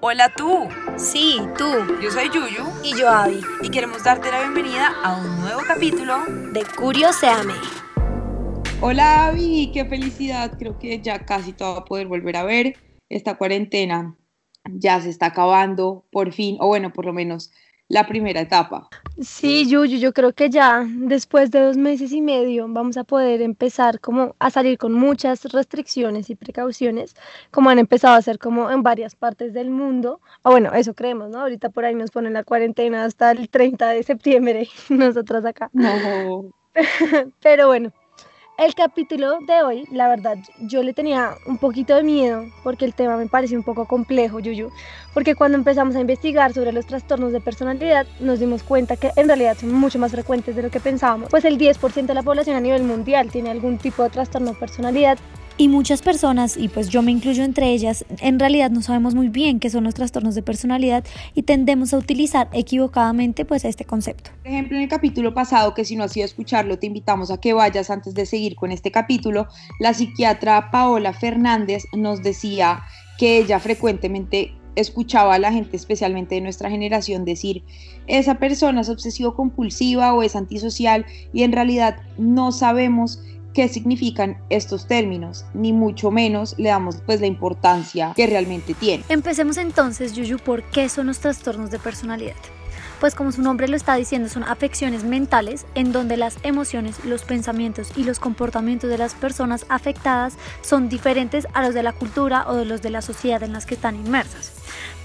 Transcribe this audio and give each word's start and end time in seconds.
Hola 0.00 0.32
tú, 0.36 0.68
Sí, 0.96 1.38
tú. 1.56 1.64
yo 2.02 2.10
soy 2.10 2.28
Yuyu 2.30 2.64
Y 2.82 2.96
yo, 2.98 3.08
Abby. 3.08 3.40
y 3.62 3.70
queremos 3.70 4.04
darte 4.04 4.30
la 4.30 4.40
bienvenida 4.40 4.92
a 5.02 5.16
un 5.16 5.40
nuevo 5.40 5.60
capítulo. 5.66 6.18
De 6.52 6.64
Curioseame. 6.64 7.54
Hola 8.80 9.26
Avi, 9.28 9.70
qué 9.72 9.84
felicidad. 9.86 10.56
Creo 10.58 10.78
que 10.78 11.00
ya 11.00 11.24
casi 11.24 11.52
todo 11.52 11.74
va 11.74 11.80
a 11.80 11.84
poder 11.84 12.06
volver 12.06 12.36
a 12.36 12.44
ver. 12.44 12.74
Esta 13.08 13.36
cuarentena 13.36 14.16
ya 14.64 15.00
se 15.00 15.08
está 15.10 15.26
acabando, 15.26 16.04
por 16.10 16.32
fin, 16.32 16.56
o 16.60 16.66
bueno, 16.66 16.92
por 16.92 17.06
lo 17.06 17.12
menos 17.12 17.52
la 17.88 18.06
primera 18.06 18.40
etapa. 18.40 18.88
Sí, 19.20 19.66
Yuyu, 19.68 19.98
yo 19.98 20.12
creo 20.12 20.32
que 20.32 20.50
ya 20.50 20.84
después 20.86 21.50
de 21.50 21.60
dos 21.60 21.76
meses 21.76 22.12
y 22.12 22.20
medio 22.20 22.66
vamos 22.68 22.96
a 22.96 23.04
poder 23.04 23.40
empezar 23.40 24.00
como 24.00 24.34
a 24.38 24.50
salir 24.50 24.76
con 24.76 24.92
muchas 24.92 25.44
restricciones 25.44 26.28
y 26.28 26.34
precauciones, 26.34 27.14
como 27.50 27.70
han 27.70 27.78
empezado 27.78 28.14
a 28.14 28.18
hacer 28.18 28.38
como 28.38 28.70
en 28.70 28.82
varias 28.82 29.14
partes 29.14 29.54
del 29.54 29.70
mundo. 29.70 30.20
O 30.42 30.50
bueno, 30.50 30.72
eso 30.74 30.94
creemos, 30.94 31.30
¿no? 31.30 31.40
Ahorita 31.40 31.70
por 31.70 31.84
ahí 31.84 31.94
nos 31.94 32.10
ponen 32.10 32.32
la 32.34 32.44
cuarentena 32.44 33.04
hasta 33.04 33.30
el 33.30 33.48
30 33.48 33.88
de 33.90 34.02
septiembre, 34.02 34.68
nosotras 34.88 35.44
acá. 35.44 35.70
No, 35.72 36.44
Pero 37.42 37.68
bueno, 37.68 37.92
el 38.58 38.74
capítulo 38.74 39.40
de 39.40 39.62
hoy, 39.62 39.84
la 39.90 40.08
verdad, 40.08 40.38
yo 40.60 40.82
le 40.82 40.94
tenía 40.94 41.36
un 41.46 41.58
poquito 41.58 41.94
de 41.94 42.02
miedo 42.02 42.46
porque 42.62 42.84
el 42.86 42.94
tema 42.94 43.16
me 43.16 43.26
pareció 43.26 43.58
un 43.58 43.64
poco 43.64 43.84
complejo, 43.84 44.40
Yuyu. 44.40 44.70
Porque 45.12 45.34
cuando 45.34 45.58
empezamos 45.58 45.94
a 45.94 46.00
investigar 46.00 46.52
sobre 46.54 46.72
los 46.72 46.86
trastornos 46.86 47.32
de 47.32 47.40
personalidad, 47.40 48.06
nos 48.18 48.40
dimos 48.40 48.62
cuenta 48.62 48.96
que 48.96 49.10
en 49.16 49.28
realidad 49.28 49.56
son 49.58 49.72
mucho 49.72 49.98
más 49.98 50.12
frecuentes 50.12 50.56
de 50.56 50.62
lo 50.62 50.70
que 50.70 50.80
pensábamos. 50.80 51.28
Pues 51.30 51.44
el 51.44 51.58
10% 51.58 52.06
de 52.06 52.14
la 52.14 52.22
población 52.22 52.56
a 52.56 52.60
nivel 52.60 52.82
mundial 52.82 53.30
tiene 53.30 53.50
algún 53.50 53.78
tipo 53.78 54.02
de 54.02 54.10
trastorno 54.10 54.52
de 54.52 54.56
personalidad 54.56 55.18
Y 55.58 55.68
muchas 55.68 56.02
personas, 56.02 56.58
y 56.58 56.68
pues 56.68 56.90
yo 56.90 57.00
me 57.00 57.10
incluyo 57.10 57.42
entre 57.42 57.70
ellas, 57.70 58.04
en 58.20 58.38
realidad 58.38 58.70
no 58.70 58.82
sabemos 58.82 59.14
muy 59.14 59.30
bien 59.30 59.58
qué 59.58 59.70
son 59.70 59.84
los 59.84 59.94
trastornos 59.94 60.34
de 60.34 60.42
personalidad 60.42 61.02
y 61.34 61.44
tendemos 61.44 61.94
a 61.94 61.96
utilizar 61.96 62.48
equivocadamente 62.52 63.46
pues 63.46 63.64
este 63.64 63.86
concepto. 63.86 64.32
Por 64.42 64.52
ejemplo, 64.52 64.76
en 64.76 64.82
el 64.82 64.88
capítulo 64.90 65.32
pasado, 65.32 65.72
que 65.72 65.86
si 65.86 65.96
no 65.96 66.04
has 66.04 66.14
ido 66.14 66.24
a 66.24 66.26
escucharlo, 66.26 66.78
te 66.78 66.88
invitamos 66.88 67.30
a 67.30 67.40
que 67.40 67.54
vayas 67.54 67.88
antes 67.88 68.12
de 68.12 68.26
seguir 68.26 68.54
con 68.54 68.70
este 68.70 68.90
capítulo, 68.90 69.48
la 69.80 69.94
psiquiatra 69.94 70.70
Paola 70.70 71.14
Fernández 71.14 71.84
nos 71.94 72.22
decía 72.22 72.82
que 73.16 73.38
ella 73.38 73.58
frecuentemente 73.58 74.52
escuchaba 74.74 75.36
a 75.36 75.38
la 75.38 75.52
gente, 75.52 75.78
especialmente 75.78 76.34
de 76.34 76.42
nuestra 76.42 76.68
generación, 76.68 77.24
decir, 77.24 77.64
esa 78.06 78.34
persona 78.34 78.82
es 78.82 78.90
obsesivo 78.90 79.34
compulsiva 79.34 80.12
o 80.12 80.22
es 80.22 80.36
antisocial 80.36 81.06
y 81.32 81.44
en 81.44 81.52
realidad 81.52 81.96
no 82.18 82.52
sabemos 82.52 83.22
qué 83.56 83.68
significan 83.68 84.36
estos 84.50 84.86
términos, 84.86 85.46
ni 85.54 85.72
mucho 85.72 86.10
menos 86.10 86.54
le 86.58 86.68
damos 86.68 86.96
pues 87.06 87.22
la 87.22 87.26
importancia 87.26 88.12
que 88.14 88.26
realmente 88.26 88.74
tiene. 88.74 89.02
Empecemos 89.08 89.56
entonces, 89.56 90.12
Yuyu, 90.12 90.38
por 90.38 90.62
qué 90.64 90.90
son 90.90 91.06
los 91.06 91.20
trastornos 91.20 91.70
de 91.70 91.78
personalidad. 91.78 92.36
Pues 93.00 93.14
como 93.14 93.32
su 93.32 93.40
nombre 93.40 93.66
lo 93.66 93.74
está 93.74 93.94
diciendo, 93.94 94.28
son 94.28 94.44
afecciones 94.44 95.04
mentales 95.04 95.64
en 95.74 95.90
donde 95.90 96.18
las 96.18 96.36
emociones, 96.42 97.02
los 97.06 97.24
pensamientos 97.24 97.92
y 97.96 98.04
los 98.04 98.18
comportamientos 98.18 98.90
de 98.90 98.98
las 98.98 99.14
personas 99.14 99.64
afectadas 99.70 100.34
son 100.60 100.90
diferentes 100.90 101.48
a 101.54 101.62
los 101.62 101.72
de 101.72 101.82
la 101.82 101.94
cultura 101.94 102.44
o 102.48 102.56
de 102.56 102.66
los 102.66 102.82
de 102.82 102.90
la 102.90 103.00
sociedad 103.00 103.42
en 103.42 103.54
las 103.54 103.64
que 103.64 103.74
están 103.74 103.96
inmersas. 103.96 104.52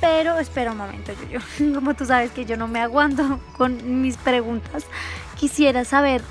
Pero 0.01 0.39
espera 0.39 0.73
un 0.73 0.77
momento, 0.77 1.13
Yuyu. 1.13 1.73
Como 1.75 1.93
tú 1.93 2.05
sabes 2.05 2.31
que 2.31 2.43
yo 2.43 2.57
no 2.57 2.67
me 2.67 2.81
aguanto 2.81 3.39
con 3.57 4.01
mis 4.01 4.17
preguntas, 4.17 4.83
quisiera 5.39 5.85
saber 5.85 6.21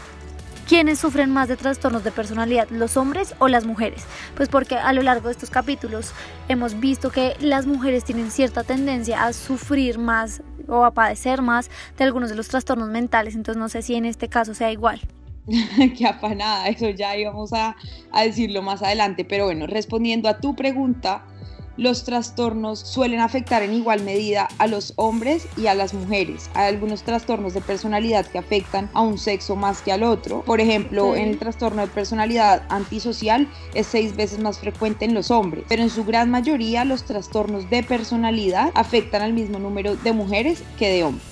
¿Quiénes 0.70 1.00
sufren 1.00 1.32
más 1.32 1.48
de 1.48 1.56
trastornos 1.56 2.04
de 2.04 2.12
personalidad, 2.12 2.68
los 2.70 2.96
hombres 2.96 3.34
o 3.40 3.48
las 3.48 3.64
mujeres? 3.66 4.04
Pues 4.36 4.48
porque 4.48 4.76
a 4.76 4.92
lo 4.92 5.02
largo 5.02 5.26
de 5.26 5.32
estos 5.32 5.50
capítulos 5.50 6.12
hemos 6.48 6.78
visto 6.78 7.10
que 7.10 7.34
las 7.40 7.66
mujeres 7.66 8.04
tienen 8.04 8.30
cierta 8.30 8.62
tendencia 8.62 9.24
a 9.24 9.32
sufrir 9.32 9.98
más 9.98 10.44
o 10.68 10.84
a 10.84 10.92
padecer 10.92 11.42
más 11.42 11.72
de 11.98 12.04
algunos 12.04 12.30
de 12.30 12.36
los 12.36 12.46
trastornos 12.46 12.88
mentales, 12.88 13.34
entonces 13.34 13.58
no 13.58 13.68
sé 13.68 13.82
si 13.82 13.96
en 13.96 14.04
este 14.04 14.28
caso 14.28 14.54
sea 14.54 14.70
igual. 14.70 15.00
Qué 15.98 16.06
afanada, 16.06 16.68
eso 16.68 16.88
ya 16.90 17.16
íbamos 17.16 17.52
a, 17.52 17.74
a 18.12 18.22
decirlo 18.22 18.62
más 18.62 18.80
adelante, 18.80 19.24
pero 19.24 19.46
bueno, 19.46 19.66
respondiendo 19.66 20.28
a 20.28 20.38
tu 20.38 20.54
pregunta, 20.54 21.24
los 21.80 22.04
trastornos 22.04 22.78
suelen 22.78 23.20
afectar 23.20 23.62
en 23.62 23.72
igual 23.72 24.02
medida 24.02 24.48
a 24.58 24.66
los 24.66 24.92
hombres 24.96 25.48
y 25.56 25.66
a 25.66 25.74
las 25.74 25.94
mujeres. 25.94 26.50
Hay 26.52 26.68
algunos 26.68 27.04
trastornos 27.04 27.54
de 27.54 27.62
personalidad 27.62 28.26
que 28.26 28.36
afectan 28.36 28.90
a 28.92 29.00
un 29.00 29.16
sexo 29.16 29.56
más 29.56 29.80
que 29.80 29.90
al 29.90 30.02
otro. 30.02 30.42
Por 30.42 30.60
ejemplo, 30.60 31.16
en 31.16 31.28
el 31.28 31.38
trastorno 31.38 31.80
de 31.80 31.88
personalidad 31.88 32.64
antisocial 32.68 33.48
es 33.72 33.86
seis 33.86 34.14
veces 34.14 34.40
más 34.40 34.58
frecuente 34.58 35.06
en 35.06 35.14
los 35.14 35.30
hombres, 35.30 35.64
pero 35.68 35.82
en 35.82 35.88
su 35.88 36.04
gran 36.04 36.30
mayoría 36.30 36.84
los 36.84 37.04
trastornos 37.04 37.70
de 37.70 37.82
personalidad 37.82 38.70
afectan 38.74 39.22
al 39.22 39.32
mismo 39.32 39.58
número 39.58 39.96
de 39.96 40.12
mujeres 40.12 40.62
que 40.78 40.90
de 40.90 41.04
hombres. 41.04 41.29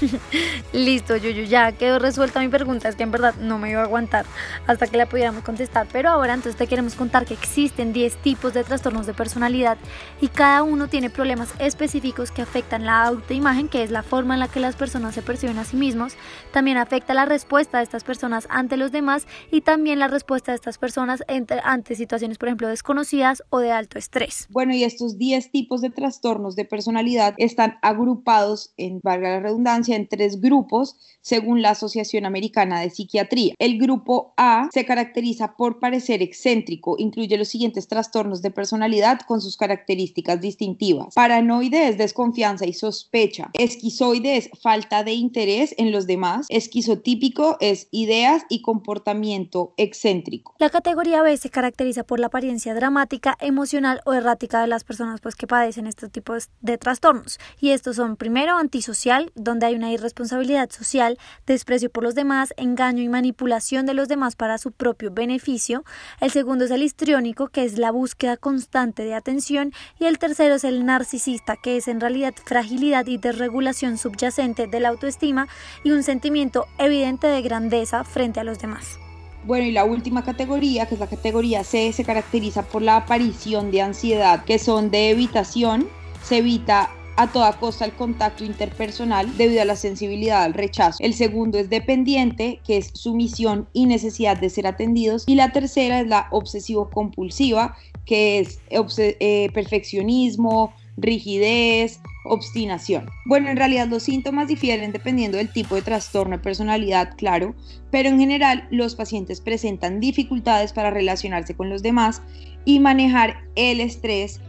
Listo, 0.72 1.16
Yuyu, 1.16 1.44
ya 1.44 1.72
quedó 1.72 1.98
resuelta 1.98 2.40
mi 2.40 2.48
pregunta, 2.48 2.88
es 2.88 2.96
que 2.96 3.02
en 3.02 3.10
verdad 3.10 3.34
no 3.36 3.58
me 3.58 3.70
iba 3.70 3.80
a 3.80 3.84
aguantar 3.84 4.26
hasta 4.66 4.86
que 4.86 4.96
la 4.96 5.06
pudiéramos 5.06 5.42
contestar, 5.42 5.86
pero 5.92 6.10
ahora 6.10 6.34
entonces 6.34 6.56
te 6.56 6.66
queremos 6.66 6.94
contar 6.94 7.24
que 7.24 7.34
existen 7.34 7.92
10 7.92 8.16
tipos 8.16 8.54
de 8.54 8.64
trastornos 8.64 9.06
de 9.06 9.14
personalidad 9.14 9.78
y 10.20 10.28
cada 10.28 10.62
uno 10.62 10.88
tiene 10.88 11.10
problemas 11.10 11.48
específicos 11.58 12.30
que 12.30 12.42
afectan 12.42 12.86
la 12.86 13.04
autoimagen, 13.04 13.68
que 13.68 13.82
es 13.82 13.90
la 13.90 14.02
forma 14.02 14.34
en 14.34 14.40
la 14.40 14.48
que 14.48 14.60
las 14.60 14.76
personas 14.76 15.14
se 15.14 15.22
perciben 15.22 15.58
a 15.58 15.64
sí 15.64 15.76
mismos, 15.76 16.14
también 16.52 16.76
afecta 16.76 17.14
la 17.14 17.24
respuesta 17.24 17.78
de 17.78 17.84
estas 17.84 18.04
personas 18.04 18.46
ante 18.50 18.76
los 18.76 18.92
demás 18.92 19.26
y 19.50 19.60
también 19.62 19.98
la 19.98 20.08
respuesta 20.08 20.52
de 20.52 20.56
estas 20.56 20.78
personas 20.78 21.24
ante, 21.28 21.94
situaciones, 21.94 22.38
por 22.38 22.48
ejemplo, 22.48 22.68
desconocidas 22.68 23.42
o 23.50 23.58
de 23.58 23.72
alto 23.72 23.98
estrés. 23.98 24.46
Bueno, 24.50 24.74
y 24.74 24.84
estos 24.84 25.18
10 25.18 25.50
tipos 25.50 25.80
de 25.80 25.90
trastornos 25.90 26.56
de 26.56 26.64
personalidad 26.64 27.34
están 27.38 27.78
agrupados, 27.82 28.72
en 28.76 29.00
valga 29.02 29.30
la 29.30 29.40
redundancia, 29.40 29.75
en 29.88 30.08
tres 30.08 30.40
grupos 30.40 30.96
según 31.20 31.60
la 31.60 31.70
Asociación 31.70 32.24
Americana 32.24 32.80
de 32.80 32.90
Psiquiatría. 32.90 33.54
El 33.58 33.78
grupo 33.78 34.32
A 34.36 34.68
se 34.72 34.84
caracteriza 34.84 35.56
por 35.56 35.80
parecer 35.80 36.22
excéntrico, 36.22 36.96
incluye 36.98 37.36
los 37.36 37.48
siguientes 37.48 37.88
trastornos 37.88 38.42
de 38.42 38.50
personalidad 38.50 39.20
con 39.26 39.40
sus 39.40 39.56
características 39.56 40.40
distintivas. 40.40 41.14
Paranoide 41.14 41.88
es 41.88 41.98
desconfianza 41.98 42.64
y 42.64 42.72
sospecha. 42.72 43.50
Esquizoide 43.54 44.36
es 44.36 44.50
falta 44.62 45.04
de 45.04 45.12
interés 45.12 45.74
en 45.78 45.92
los 45.92 46.06
demás. 46.06 46.46
Esquizotípico 46.48 47.56
es 47.60 47.88
ideas 47.90 48.44
y 48.48 48.62
comportamiento 48.62 49.74
excéntrico. 49.76 50.54
La 50.58 50.70
categoría 50.70 51.22
B 51.22 51.36
se 51.36 51.50
caracteriza 51.50 52.04
por 52.04 52.20
la 52.20 52.28
apariencia 52.28 52.74
dramática, 52.74 53.36
emocional 53.40 54.00
o 54.04 54.14
errática 54.14 54.60
de 54.60 54.68
las 54.68 54.84
personas 54.84 55.20
pues, 55.20 55.34
que 55.34 55.46
padecen 55.46 55.86
estos 55.86 56.10
tipos 56.10 56.50
de 56.60 56.78
trastornos. 56.78 57.38
Y 57.60 57.70
estos 57.70 57.96
son 57.96 58.16
primero 58.16 58.56
antisocial, 58.56 59.32
donde 59.34 59.65
hay 59.66 59.74
una 59.74 59.92
irresponsabilidad 59.92 60.70
social, 60.70 61.18
desprecio 61.46 61.90
por 61.90 62.04
los 62.04 62.14
demás, 62.14 62.54
engaño 62.56 63.02
y 63.02 63.08
manipulación 63.08 63.86
de 63.86 63.94
los 63.94 64.08
demás 64.08 64.36
para 64.36 64.58
su 64.58 64.72
propio 64.72 65.10
beneficio. 65.10 65.84
El 66.20 66.30
segundo 66.30 66.64
es 66.64 66.70
el 66.70 66.82
histriónico, 66.82 67.48
que 67.48 67.64
es 67.64 67.78
la 67.78 67.90
búsqueda 67.90 68.36
constante 68.36 69.04
de 69.04 69.14
atención. 69.14 69.72
Y 69.98 70.06
el 70.06 70.18
tercero 70.18 70.54
es 70.54 70.64
el 70.64 70.84
narcisista, 70.86 71.56
que 71.56 71.76
es 71.76 71.88
en 71.88 72.00
realidad 72.00 72.34
fragilidad 72.44 73.06
y 73.06 73.18
desregulación 73.18 73.98
subyacente 73.98 74.66
de 74.66 74.80
la 74.80 74.88
autoestima 74.88 75.48
y 75.84 75.90
un 75.90 76.02
sentimiento 76.02 76.66
evidente 76.78 77.26
de 77.26 77.42
grandeza 77.42 78.04
frente 78.04 78.40
a 78.40 78.44
los 78.44 78.58
demás. 78.58 78.98
Bueno, 79.44 79.66
y 79.66 79.72
la 79.72 79.84
última 79.84 80.24
categoría, 80.24 80.86
que 80.86 80.94
es 80.94 81.00
la 81.00 81.06
categoría 81.06 81.62
C, 81.62 81.92
se 81.92 82.04
caracteriza 82.04 82.62
por 82.62 82.82
la 82.82 82.96
aparición 82.96 83.70
de 83.70 83.80
ansiedad, 83.80 84.44
que 84.44 84.58
son 84.58 84.90
de 84.90 85.10
evitación, 85.10 85.88
se 86.24 86.38
evita 86.38 86.90
a 87.16 87.26
toda 87.28 87.52
costa 87.54 87.84
el 87.84 87.92
contacto 87.92 88.44
interpersonal 88.44 89.36
debido 89.36 89.62
a 89.62 89.64
la 89.64 89.76
sensibilidad 89.76 90.42
al 90.42 90.54
rechazo. 90.54 90.98
El 91.00 91.14
segundo 91.14 91.58
es 91.58 91.70
dependiente, 91.70 92.60
que 92.66 92.76
es 92.76 92.90
sumisión 92.94 93.68
y 93.72 93.86
necesidad 93.86 94.36
de 94.38 94.50
ser 94.50 94.66
atendidos. 94.66 95.24
Y 95.26 95.34
la 95.34 95.52
tercera 95.52 96.00
es 96.00 96.06
la 96.06 96.28
obsesivo-compulsiva, 96.30 97.76
que 98.04 98.38
es 98.38 98.60
eh, 98.70 99.50
perfeccionismo, 99.52 100.72
rigidez, 100.96 102.00
obstinación. 102.24 103.06
Bueno, 103.24 103.50
en 103.50 103.56
realidad 103.56 103.88
los 103.88 104.02
síntomas 104.02 104.48
difieren 104.48 104.92
dependiendo 104.92 105.38
del 105.38 105.52
tipo 105.52 105.74
de 105.74 105.82
trastorno 105.82 106.36
de 106.36 106.42
personalidad, 106.42 107.14
claro, 107.16 107.54
pero 107.90 108.08
en 108.08 108.18
general 108.18 108.66
los 108.70 108.94
pacientes 108.94 109.40
presentan 109.40 110.00
dificultades 110.00 110.72
para 110.72 110.90
relacionarse 110.90 111.54
con 111.54 111.68
los 111.68 111.82
demás 111.82 112.22
y 112.64 112.80
manejar 112.80 113.44
el 113.54 113.80
estrés 113.80 114.40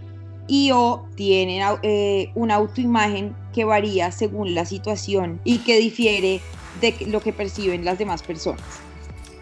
y 0.48 0.72
o 0.72 1.06
tienen 1.16 1.62
eh, 1.84 2.32
una 2.36 2.56
autoimagen 2.56 3.36
que 3.54 3.66
varía 3.66 4.12
según 4.12 4.56
la 4.56 4.66
situación 4.66 5.40
y 5.44 5.60
que 5.60 5.78
difiere 5.78 6.42
de 6.82 6.96
lo 7.08 7.22
que 7.22 7.34
perciben 7.34 7.86
las 7.86 7.98
demás 7.98 8.24
personas. 8.24 8.62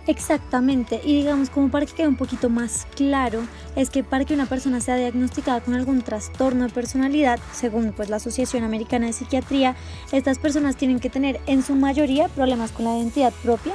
Exactamente, 0.07 1.02
y 1.04 1.18
digamos 1.18 1.50
como 1.50 1.72
para 1.72 1.88
que 1.88 1.94
quede 1.94 2.07
un 2.07 2.16
poquito 2.16 2.48
más 2.48 2.86
claro, 2.96 3.42
es 3.75 3.90
que 3.90 4.04
para 4.04 4.24
que 4.24 4.36
una 4.36 4.46
persona 4.46 4.80
sea 4.80 4.98
diagnosticada 4.98 5.62
con 5.62 5.74
algún 5.74 6.04
trastorno 6.04 6.68
de 6.68 6.74
personalidad, 6.74 7.40
según 7.52 7.92
pues 7.92 8.10
la 8.10 8.18
Asociación 8.18 8.63
Americana 8.63 9.07
de 9.07 9.13
Psiquiatría, 9.13 9.75
estas 10.12 10.38
personas 10.38 10.75
tienen 10.75 11.00
que 11.00 11.10
tener 11.10 11.42
en 11.48 11.63
su 11.63 11.74
mayoría 11.74 12.28
problemas 12.28 12.72
con 12.72 12.86
la 12.86 12.96
identidad 12.96 13.34
propia, 13.42 13.74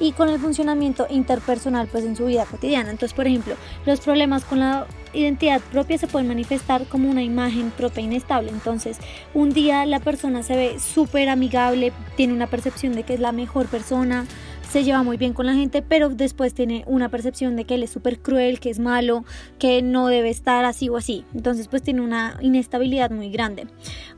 y 0.00 0.12
con 0.12 0.28
el 0.28 0.38
funcionamiento 0.38 1.06
interpersonal 1.10 1.88
pues 1.88 2.04
en 2.04 2.16
su 2.16 2.26
vida 2.26 2.44
cotidiana. 2.44 2.90
Entonces, 2.90 3.14
por 3.14 3.26
ejemplo, 3.26 3.54
los 3.84 4.00
problemas 4.00 4.44
con 4.44 4.60
la 4.60 4.86
identidad 5.18 5.60
propia 5.60 5.98
se 5.98 6.06
pueden 6.06 6.28
manifestar 6.28 6.84
como 6.86 7.10
una 7.10 7.22
imagen 7.22 7.70
propia 7.70 8.02
inestable. 8.02 8.50
Entonces, 8.50 8.98
un 9.34 9.50
día 9.50 9.84
la 9.86 10.00
persona 10.00 10.42
se 10.42 10.56
ve 10.56 10.78
súper 10.78 11.28
amigable, 11.28 11.92
tiene 12.16 12.32
una 12.32 12.46
percepción 12.46 12.92
de 12.92 13.02
que 13.02 13.14
es 13.14 13.20
la 13.20 13.32
mejor 13.32 13.66
persona, 13.66 14.26
se 14.70 14.84
lleva 14.84 15.02
muy 15.02 15.16
bien 15.16 15.32
con 15.32 15.46
la 15.46 15.54
gente, 15.54 15.82
pero 15.82 16.10
después 16.10 16.52
tiene 16.52 16.84
una 16.86 17.08
percepción 17.08 17.56
de 17.56 17.64
que 17.64 17.74
él 17.74 17.82
es 17.82 17.90
súper 17.90 18.18
cruel, 18.18 18.60
que 18.60 18.68
es 18.68 18.78
malo, 18.78 19.24
que 19.58 19.80
no 19.80 20.08
debe 20.08 20.28
estar 20.28 20.64
así 20.64 20.88
o 20.88 20.96
así. 20.96 21.24
Entonces 21.34 21.68
pues 21.68 21.82
tiene 21.82 22.02
una 22.02 22.36
inestabilidad 22.42 23.10
muy 23.10 23.30
grande. 23.30 23.66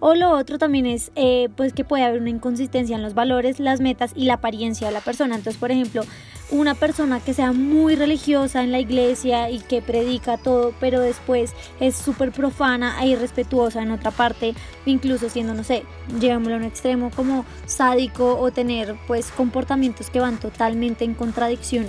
O 0.01 0.15
lo 0.15 0.31
otro 0.31 0.59
también 0.59 0.87
es 0.87 1.13
eh, 1.15 1.49
pues 1.57 1.73
que 1.73 1.85
puede 1.85 2.03
haber 2.03 2.21
una 2.21 2.31
inconsistencia 2.31 2.97
en 2.97 3.03
los 3.03 3.15
valores, 3.15 3.61
las 3.61 3.81
metas 3.81 4.13
y 4.17 4.25
la 4.25 4.35
apariencia 4.35 4.89
de 4.89 4.93
la 4.93 5.01
persona. 5.01 5.37
Entonces 5.37 5.61
por 5.61 5.71
ejemplo 5.71 6.03
una 6.51 6.75
persona 6.75 7.21
que 7.21 7.35
sea 7.35 7.53
muy 7.53 7.97
religiosa 7.97 8.63
en 8.63 8.73
la 8.73 8.81
iglesia 8.81 9.51
y 9.51 9.61
que 9.61 9.83
predica 9.83 10.37
todo, 10.37 10.75
pero 10.81 11.01
después 11.01 11.53
es 11.79 11.97
súper 11.97 12.33
profana 12.33 13.03
e 13.03 13.09
irrespetuosa 13.09 13.83
en 13.83 13.91
otra 13.91 14.11
parte, 14.11 14.55
incluso 14.87 15.29
siendo, 15.29 15.55
no 15.55 15.65
sé, 15.65 15.85
llevámoslo 16.21 16.55
a 16.55 16.59
un 16.59 16.65
extremo 16.65 17.11
como 17.15 17.45
sádico 17.67 18.39
o 18.39 18.51
tener 18.51 18.97
pues 19.07 19.31
comportamientos 19.31 20.11
que 20.11 20.21
van 20.21 20.39
totalmente 20.39 21.05
en 21.05 21.15
contradicción 21.15 21.87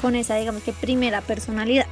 con 0.00 0.16
esa, 0.16 0.36
digamos 0.36 0.62
que 0.62 0.72
primera 0.72 1.20
personalidad. 1.20 1.86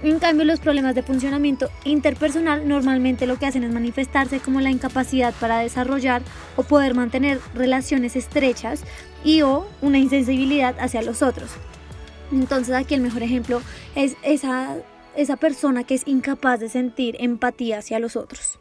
En 0.00 0.20
cambio, 0.20 0.44
los 0.44 0.60
problemas 0.60 0.94
de 0.94 1.02
funcionamiento 1.02 1.70
interpersonal 1.84 2.68
normalmente 2.68 3.26
lo 3.26 3.36
que 3.36 3.46
hacen 3.46 3.64
es 3.64 3.72
manifestarse 3.72 4.38
como 4.38 4.60
la 4.60 4.70
incapacidad 4.70 5.34
para 5.40 5.58
desarrollar 5.58 6.22
o 6.56 6.62
poder 6.62 6.94
mantener 6.94 7.40
relaciones 7.54 8.14
estrechas 8.14 8.84
y 9.24 9.42
o 9.42 9.66
una 9.82 9.98
insensibilidad 9.98 10.76
hacia 10.78 11.02
los 11.02 11.22
otros. 11.22 11.50
Entonces 12.30 12.76
aquí 12.76 12.94
el 12.94 13.00
mejor 13.00 13.24
ejemplo 13.24 13.60
es 13.96 14.16
esa, 14.22 14.76
esa 15.16 15.36
persona 15.36 15.82
que 15.82 15.96
es 15.96 16.06
incapaz 16.06 16.60
de 16.60 16.68
sentir 16.68 17.16
empatía 17.18 17.78
hacia 17.78 17.98
los 17.98 18.14
otros. 18.14 18.60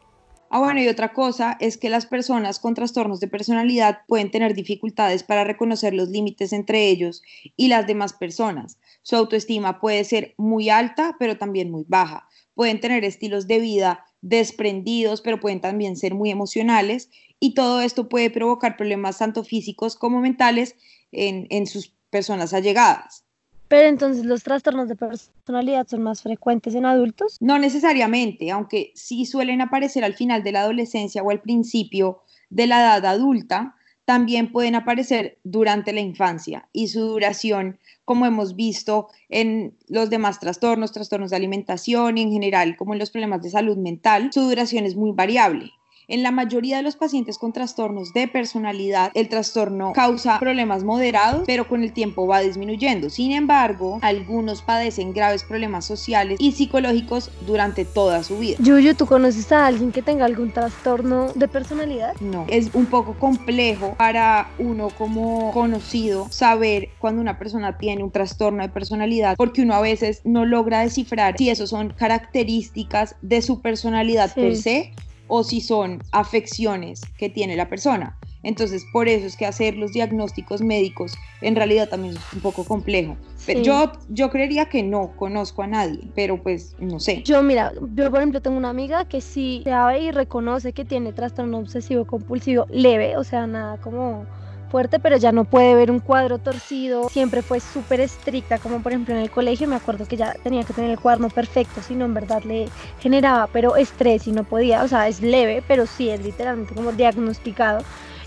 Ah, 0.50 0.60
bueno, 0.60 0.82
y 0.82 0.88
otra 0.88 1.12
cosa 1.12 1.58
es 1.60 1.78
que 1.78 1.90
las 1.90 2.06
personas 2.06 2.60
con 2.60 2.74
trastornos 2.74 3.20
de 3.20 3.28
personalidad 3.28 4.00
pueden 4.08 4.32
tener 4.32 4.54
dificultades 4.54 5.24
para 5.24 5.44
reconocer 5.44 5.94
los 5.94 6.08
límites 6.08 6.54
entre 6.54 6.88
ellos 6.88 7.22
y 7.58 7.68
las 7.68 7.86
demás 7.86 8.14
personas. 8.14 8.78
Su 9.08 9.16
autoestima 9.16 9.80
puede 9.80 10.04
ser 10.04 10.34
muy 10.36 10.70
alta, 10.70 11.16
pero 11.18 11.38
también 11.38 11.72
muy 11.72 11.86
baja. 11.88 12.28
Pueden 12.56 12.82
tener 12.82 13.06
estilos 13.06 13.48
de 13.48 13.60
vida 13.60 14.04
desprendidos, 14.20 15.22
pero 15.22 15.40
pueden 15.40 15.62
también 15.62 15.96
ser 15.96 16.14
muy 16.14 16.30
emocionales 16.30 17.10
y 17.40 17.54
todo 17.54 17.80
esto 17.80 18.10
puede 18.10 18.30
provocar 18.30 18.76
problemas 18.76 19.18
tanto 19.20 19.46
físicos 19.46 19.96
como 19.96 20.20
mentales 20.20 20.76
en, 21.14 21.48
en 21.52 21.68
sus 21.68 21.94
personas 22.10 22.54
allegadas. 22.54 23.24
Pero 23.70 23.88
entonces 23.88 24.26
los 24.26 24.44
trastornos 24.44 24.90
de 24.90 24.98
personalidad 24.98 25.88
son 25.88 26.04
más 26.04 26.22
frecuentes 26.22 26.76
en 26.76 26.86
adultos? 26.86 27.38
No 27.40 27.60
necesariamente, 27.60 28.52
aunque 28.52 28.92
sí 28.94 29.26
suelen 29.26 29.62
aparecer 29.62 30.04
al 30.04 30.16
final 30.16 30.44
de 30.44 30.52
la 30.52 30.64
adolescencia 30.64 31.24
o 31.24 31.32
al 31.32 31.40
principio 31.40 32.24
de 32.50 32.68
la 32.68 32.82
edad 32.82 33.06
adulta, 33.06 33.77
también 34.08 34.54
pueden 34.54 34.76
aparecer 34.76 35.38
durante 35.44 35.92
la 35.92 36.00
infancia 36.00 36.70
y 36.72 36.88
su 36.88 37.02
duración, 37.02 37.78
como 38.06 38.26
hemos 38.26 38.56
visto 38.56 39.10
en 39.28 39.76
los 39.90 40.10
demás 40.10 40.40
trastornos, 40.40 40.94
trastornos 40.94 41.32
de 41.32 41.36
alimentación 41.36 42.18
y 42.18 42.22
en 42.22 42.32
general 42.32 42.78
como 42.78 42.94
en 42.94 43.00
los 43.00 43.12
problemas 43.12 43.42
de 43.42 43.50
salud 43.50 43.76
mental, 43.76 44.32
su 44.32 44.44
duración 44.44 44.86
es 44.86 44.96
muy 44.96 45.12
variable. 45.12 45.74
En 46.10 46.24
la 46.24 46.32
mayoría 46.32 46.78
de 46.78 46.84
los 46.84 46.96
pacientes 46.96 47.38
con 47.38 47.52
trastornos 47.52 48.14
de 48.14 48.30
personalidad, 48.30 49.12
el 49.14 49.28
trastorno 49.28 49.92
causa 49.92 50.40
problemas 50.40 50.86
moderados, 50.86 51.44
pero 51.46 51.68
con 51.68 51.84
el 51.84 51.92
tiempo 51.92 52.26
va 52.26 52.40
disminuyendo. 52.40 53.10
Sin 53.10 53.34
embargo, 53.34 54.00
algunos 54.02 54.62
padecen 54.62 55.12
graves 55.12 55.44
problemas 55.44 55.84
sociales 55.84 56.40
y 56.40 56.54
psicológicos 56.54 57.30
durante 57.46 57.84
toda 57.84 58.24
su 58.24 58.40
vida. 58.40 58.56
Yuyu, 58.60 58.96
¿tú 58.96 59.06
conoces 59.06 59.52
a 59.52 59.66
alguien 59.66 59.92
que 59.92 60.02
tenga 60.02 60.24
algún 60.24 60.52
trastorno 60.52 61.34
de 61.36 61.50
personalidad? 61.50 62.16
No, 62.22 62.46
es 62.48 62.74
un 62.74 62.86
poco 62.86 63.16
complejo 63.20 63.96
para 63.98 64.52
uno 64.60 64.88
como 64.98 65.52
conocido 65.52 66.28
saber 66.30 66.88
cuando 67.00 67.20
una 67.20 67.38
persona 67.38 67.78
tiene 67.78 68.02
un 68.02 68.12
trastorno 68.12 68.64
de 68.64 68.70
personalidad, 68.70 69.36
porque 69.36 69.62
uno 69.62 69.74
a 69.74 69.82
veces 69.82 70.22
no 70.24 70.46
logra 70.46 70.80
descifrar 70.84 71.38
si 71.38 71.50
eso 71.50 71.68
son 71.68 71.90
características 71.90 73.18
de 73.22 73.42
su 73.42 73.60
personalidad 73.60 74.34
per 74.34 74.56
se 74.56 74.94
o 75.28 75.44
si 75.44 75.62
son 75.62 76.02
afecciones 76.12 77.02
que 77.18 77.30
tiene 77.30 77.56
la 77.56 77.70
persona. 77.70 78.18
Entonces, 78.44 78.86
por 78.94 79.08
eso 79.08 79.26
es 79.26 79.36
que 79.36 79.46
hacer 79.46 79.76
los 79.76 79.94
diagnósticos 79.94 80.62
médicos 80.62 81.14
en 81.42 81.56
realidad 81.56 81.90
también 81.90 82.16
es 82.16 82.34
un 82.34 82.42
poco 82.42 82.64
complejo. 82.64 83.18
Yo, 83.64 83.92
yo 84.10 84.30
creería 84.30 84.66
que 84.66 84.84
no 84.84 85.12
conozco 85.16 85.64
a 85.64 85.68
nadie, 85.68 86.00
pero 86.16 86.42
pues 86.42 86.76
no 86.80 87.00
sé. 87.00 87.24
Yo, 87.24 87.44
mira, 87.44 87.74
yo 87.96 88.10
por 88.10 88.20
ejemplo 88.20 88.42
tengo 88.42 88.58
una 88.58 88.70
amiga 88.70 89.06
que 89.06 89.22
sí 89.22 89.62
sabe 89.64 90.00
y 90.02 90.12
reconoce 90.12 90.74
que 90.74 90.86
tiene 90.86 91.14
trastorno 91.14 91.58
obsesivo 91.60 92.06
compulsivo 92.06 92.66
leve, 92.70 93.18
o 93.18 93.24
sea, 93.24 93.48
nada 93.48 93.78
como 93.78 94.26
fuerte, 94.68 95.00
pero 95.00 95.18
ya 95.18 95.32
no 95.32 95.46
puede 95.46 95.76
ver 95.76 95.92
un 95.92 96.00
cuadro 96.00 96.38
torcido. 96.38 97.10
Siempre 97.10 97.42
fue 97.42 97.60
súper 97.60 98.02
estricta, 98.02 98.60
como 98.60 98.82
por 98.82 98.92
ejemplo 98.92 99.16
en 99.16 99.22
el 99.22 99.32
colegio, 99.32 99.68
me 99.68 99.76
acuerdo 99.76 100.08
que 100.08 100.18
ya 100.18 100.34
tenía 100.44 100.64
que 100.64 100.74
tener 100.74 100.92
el 100.92 101.00
cuaderno 101.00 101.30
perfecto, 101.30 101.82
si 101.82 101.96
no 101.96 102.06
en 102.06 102.14
verdad 102.14 102.44
le 102.44 102.70
generaba, 103.00 103.48
pero 103.48 103.76
estrés 103.76 104.28
y 104.28 104.32
no 104.32 104.44
podía, 104.44 104.84
o 104.84 104.88
sea, 104.88 105.08
es 105.08 105.22
leve, 105.22 105.64
pero 105.68 105.86
sí 105.86 106.10
es 106.10 106.24
literalmente 106.24 106.76
como 106.76 106.92
diagnosticado. 106.92 107.84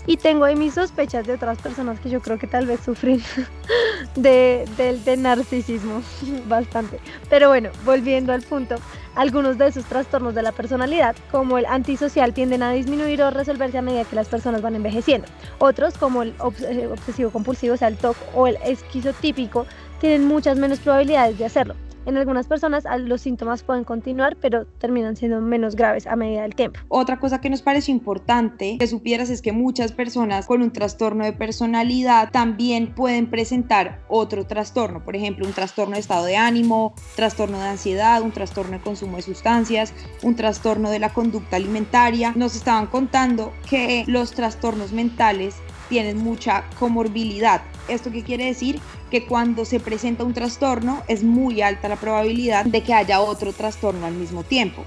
Y 0.07 0.17
tengo 0.17 0.45
ahí 0.45 0.55
mis 0.55 0.73
sospechas 0.73 1.27
de 1.27 1.33
otras 1.33 1.59
personas 1.59 1.99
que 1.99 2.09
yo 2.09 2.21
creo 2.21 2.39
que 2.39 2.47
tal 2.47 2.65
vez 2.65 2.79
sufren 2.83 3.21
de, 4.15 4.65
de 5.05 5.17
narcisismo 5.17 6.01
bastante. 6.47 6.99
Pero 7.29 7.49
bueno, 7.49 7.69
volviendo 7.85 8.33
al 8.33 8.41
punto, 8.41 8.77
algunos 9.15 9.57
de 9.57 9.67
esos 9.67 9.85
trastornos 9.85 10.35
de 10.35 10.41
la 10.41 10.51
personalidad, 10.51 11.15
como 11.31 11.57
el 11.57 11.65
antisocial, 11.65 12.33
tienden 12.33 12.63
a 12.63 12.71
disminuir 12.71 13.21
o 13.21 13.31
resolverse 13.31 13.77
a 13.77 13.81
medida 13.81 14.05
que 14.05 14.15
las 14.15 14.27
personas 14.27 14.61
van 14.61 14.75
envejeciendo. 14.75 15.27
Otros, 15.59 15.97
como 15.97 16.23
el 16.23 16.33
eh, 16.61 16.87
obsesivo 16.87 17.29
compulsivo, 17.31 17.73
o 17.73 17.77
sea, 17.77 17.87
el 17.87 17.97
TOC 17.97 18.17
o 18.33 18.47
el 18.47 18.57
esquizotípico, 18.65 19.65
tienen 19.99 20.25
muchas 20.25 20.57
menos 20.57 20.79
probabilidades 20.79 21.37
de 21.37 21.45
hacerlo. 21.45 21.75
En 22.05 22.17
algunas 22.17 22.47
personas 22.47 22.85
los 22.99 23.21
síntomas 23.21 23.63
pueden 23.63 23.83
continuar, 23.83 24.35
pero 24.37 24.65
terminan 24.65 25.15
siendo 25.15 25.39
menos 25.39 25.75
graves 25.75 26.07
a 26.07 26.15
medida 26.15 26.41
del 26.41 26.55
tiempo. 26.55 26.79
Otra 26.87 27.19
cosa 27.19 27.41
que 27.41 27.49
nos 27.49 27.61
pareció 27.61 27.93
importante 27.93 28.77
que 28.79 28.87
supieras 28.87 29.29
es 29.29 29.41
que 29.41 29.51
muchas 29.51 29.91
personas 29.91 30.47
con 30.47 30.61
un 30.61 30.71
trastorno 30.71 31.23
de 31.23 31.33
personalidad 31.33 32.31
también 32.31 32.93
pueden 32.95 33.29
presentar 33.29 33.99
otro 34.09 34.45
trastorno, 34.45 35.03
por 35.03 35.15
ejemplo, 35.15 35.45
un 35.45 35.53
trastorno 35.53 35.93
de 35.93 35.99
estado 35.99 36.25
de 36.25 36.37
ánimo, 36.37 36.95
trastorno 37.15 37.59
de 37.59 37.67
ansiedad, 37.67 38.21
un 38.21 38.31
trastorno 38.31 38.77
de 38.77 38.83
consumo 38.83 39.17
de 39.17 39.23
sustancias, 39.23 39.93
un 40.23 40.35
trastorno 40.35 40.89
de 40.89 40.99
la 40.99 41.13
conducta 41.13 41.57
alimentaria. 41.57 42.33
Nos 42.35 42.55
estaban 42.55 42.87
contando 42.87 43.53
que 43.69 44.03
los 44.07 44.31
trastornos 44.31 44.91
mentales 44.91 45.55
tienen 45.91 46.17
mucha 46.17 46.63
comorbilidad. 46.79 47.63
¿Esto 47.89 48.11
qué 48.11 48.23
quiere 48.23 48.45
decir? 48.45 48.79
Que 49.11 49.25
cuando 49.25 49.65
se 49.65 49.81
presenta 49.81 50.23
un 50.23 50.33
trastorno 50.33 51.03
es 51.09 51.21
muy 51.21 51.61
alta 51.61 51.89
la 51.89 51.97
probabilidad 51.97 52.63
de 52.63 52.81
que 52.81 52.93
haya 52.93 53.19
otro 53.19 53.51
trastorno 53.51 54.05
al 54.05 54.13
mismo 54.13 54.43
tiempo. 54.43 54.85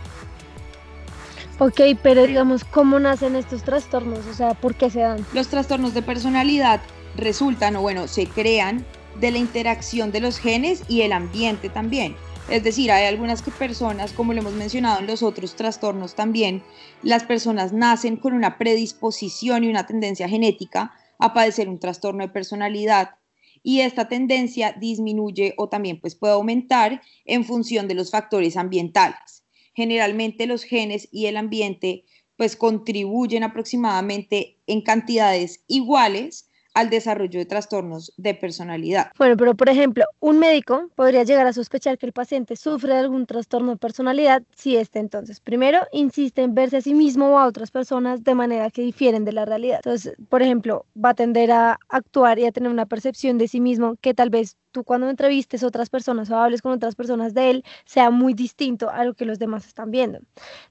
Ok, 1.59 1.79
pero 2.03 2.27
digamos, 2.27 2.65
¿cómo 2.65 2.99
nacen 2.99 3.37
estos 3.37 3.65
trastornos? 3.65 4.27
O 4.27 4.33
sea, 4.33 4.55
¿por 4.55 4.75
qué 4.77 4.89
se 4.89 5.01
dan? 5.01 5.27
Los 5.35 5.49
trastornos 5.49 5.93
de 5.93 6.01
personalidad 6.01 6.81
resultan, 7.17 7.77
o 7.77 7.83
bueno, 7.83 8.09
se 8.09 8.27
crean 8.27 8.87
de 9.21 9.31
la 9.31 9.39
interacción 9.39 10.11
de 10.11 10.21
los 10.21 10.39
genes 10.39 10.85
y 10.89 11.03
el 11.03 11.13
ambiente 11.13 11.69
también. 11.69 12.17
Es 12.51 12.63
decir, 12.63 12.93
hay 12.93 13.07
algunas 13.07 13.43
personas, 13.43 14.13
como 14.13 14.35
lo 14.35 14.41
hemos 14.41 14.53
mencionado 14.53 15.01
en 15.01 15.07
los 15.07 15.23
otros 15.23 15.57
trastornos 15.57 16.15
también, 16.15 16.63
las 17.03 17.25
personas 17.25 17.73
nacen 17.73 18.17
con 18.17 18.35
una 18.35 18.59
predisposición 18.59 19.65
y 19.65 19.69
una 19.69 19.87
tendencia 19.87 20.29
genética 20.29 20.93
a 21.19 21.33
padecer 21.33 21.71
un 21.71 21.79
trastorno 21.79 22.23
de 22.23 22.33
personalidad 22.33 23.17
y 23.63 23.81
esta 23.81 24.09
tendencia 24.09 24.73
disminuye 24.79 25.55
o 25.57 25.71
también 25.71 25.99
pues 25.99 26.15
puede 26.15 26.35
aumentar 26.35 27.01
en 27.25 27.45
función 27.45 27.89
de 27.89 27.95
los 27.95 28.11
factores 28.11 28.59
ambientales. 28.59 29.45
Generalmente 29.75 30.47
los 30.47 30.65
genes 30.65 31.09
y 31.11 31.27
el 31.27 31.39
ambiente 31.39 32.05
pues 32.37 32.57
contribuyen 32.57 33.43
aproximadamente 33.43 34.59
en 34.67 34.83
cantidades 34.83 35.65
iguales 35.67 36.51
al 36.75 36.91
desarrollo 36.91 37.39
de 37.39 37.47
trastornos 37.47 38.13
de 38.17 38.35
personalidad. 38.35 39.13
Bueno, 39.17 39.37
pero 39.37 39.55
por 39.55 39.69
ejemplo, 39.69 40.05
un 40.21 40.39
médico 40.39 40.91
podría 40.95 41.23
llegar 41.23 41.47
a 41.47 41.53
sospechar 41.53 41.99
que 41.99 42.07
el 42.07 42.13
paciente 42.13 42.57
sufre 42.57 42.93
de 42.95 43.01
algún 43.01 43.27
trastorno 43.27 43.73
de 43.73 43.77
personalidad 43.77 44.43
si 44.55 44.77
éste 44.77 44.99
entonces, 44.99 45.41
primero, 45.41 45.81
insiste 45.93 46.43
en 46.43 46.55
verse 46.55 46.79
a 46.79 46.81
sí 46.81 46.95
mismo 46.95 47.31
o 47.31 47.39
a 47.39 47.47
otras 47.47 47.71
personas 47.71 48.25
de 48.25 48.35
manera 48.35 48.71
que 48.71 48.83
difieren 48.83 49.25
de 49.25 49.33
la 49.33 49.45
realidad. 49.45 49.81
Entonces, 49.85 50.15
por 50.29 50.43
ejemplo, 50.43 50.87
va 51.03 51.11
a 51.11 51.15
tender 51.15 51.53
a 51.53 51.79
actuar 51.89 52.39
y 52.39 52.47
a 52.47 52.53
tener 52.53 52.71
una 52.71 52.87
percepción 52.87 53.39
de 53.39 53.49
sí 53.49 53.61
mismo 53.61 53.97
que 54.01 54.15
tal 54.15 54.31
vez 54.31 54.57
tú 54.75 54.83
cuando 54.83 55.09
entrevistes 55.09 55.63
otras 55.63 55.89
personas 55.89 56.29
o 56.31 56.37
hables 56.37 56.61
con 56.61 56.73
otras 56.73 56.97
personas 56.97 57.33
de 57.33 57.51
él 57.51 57.65
sea 57.85 58.11
muy 58.11 58.35
distinto 58.35 58.91
a 58.91 59.05
lo 59.05 59.15
que 59.15 59.25
los 59.25 59.39
demás 59.39 59.67
están 59.67 59.93
viendo. 59.93 60.19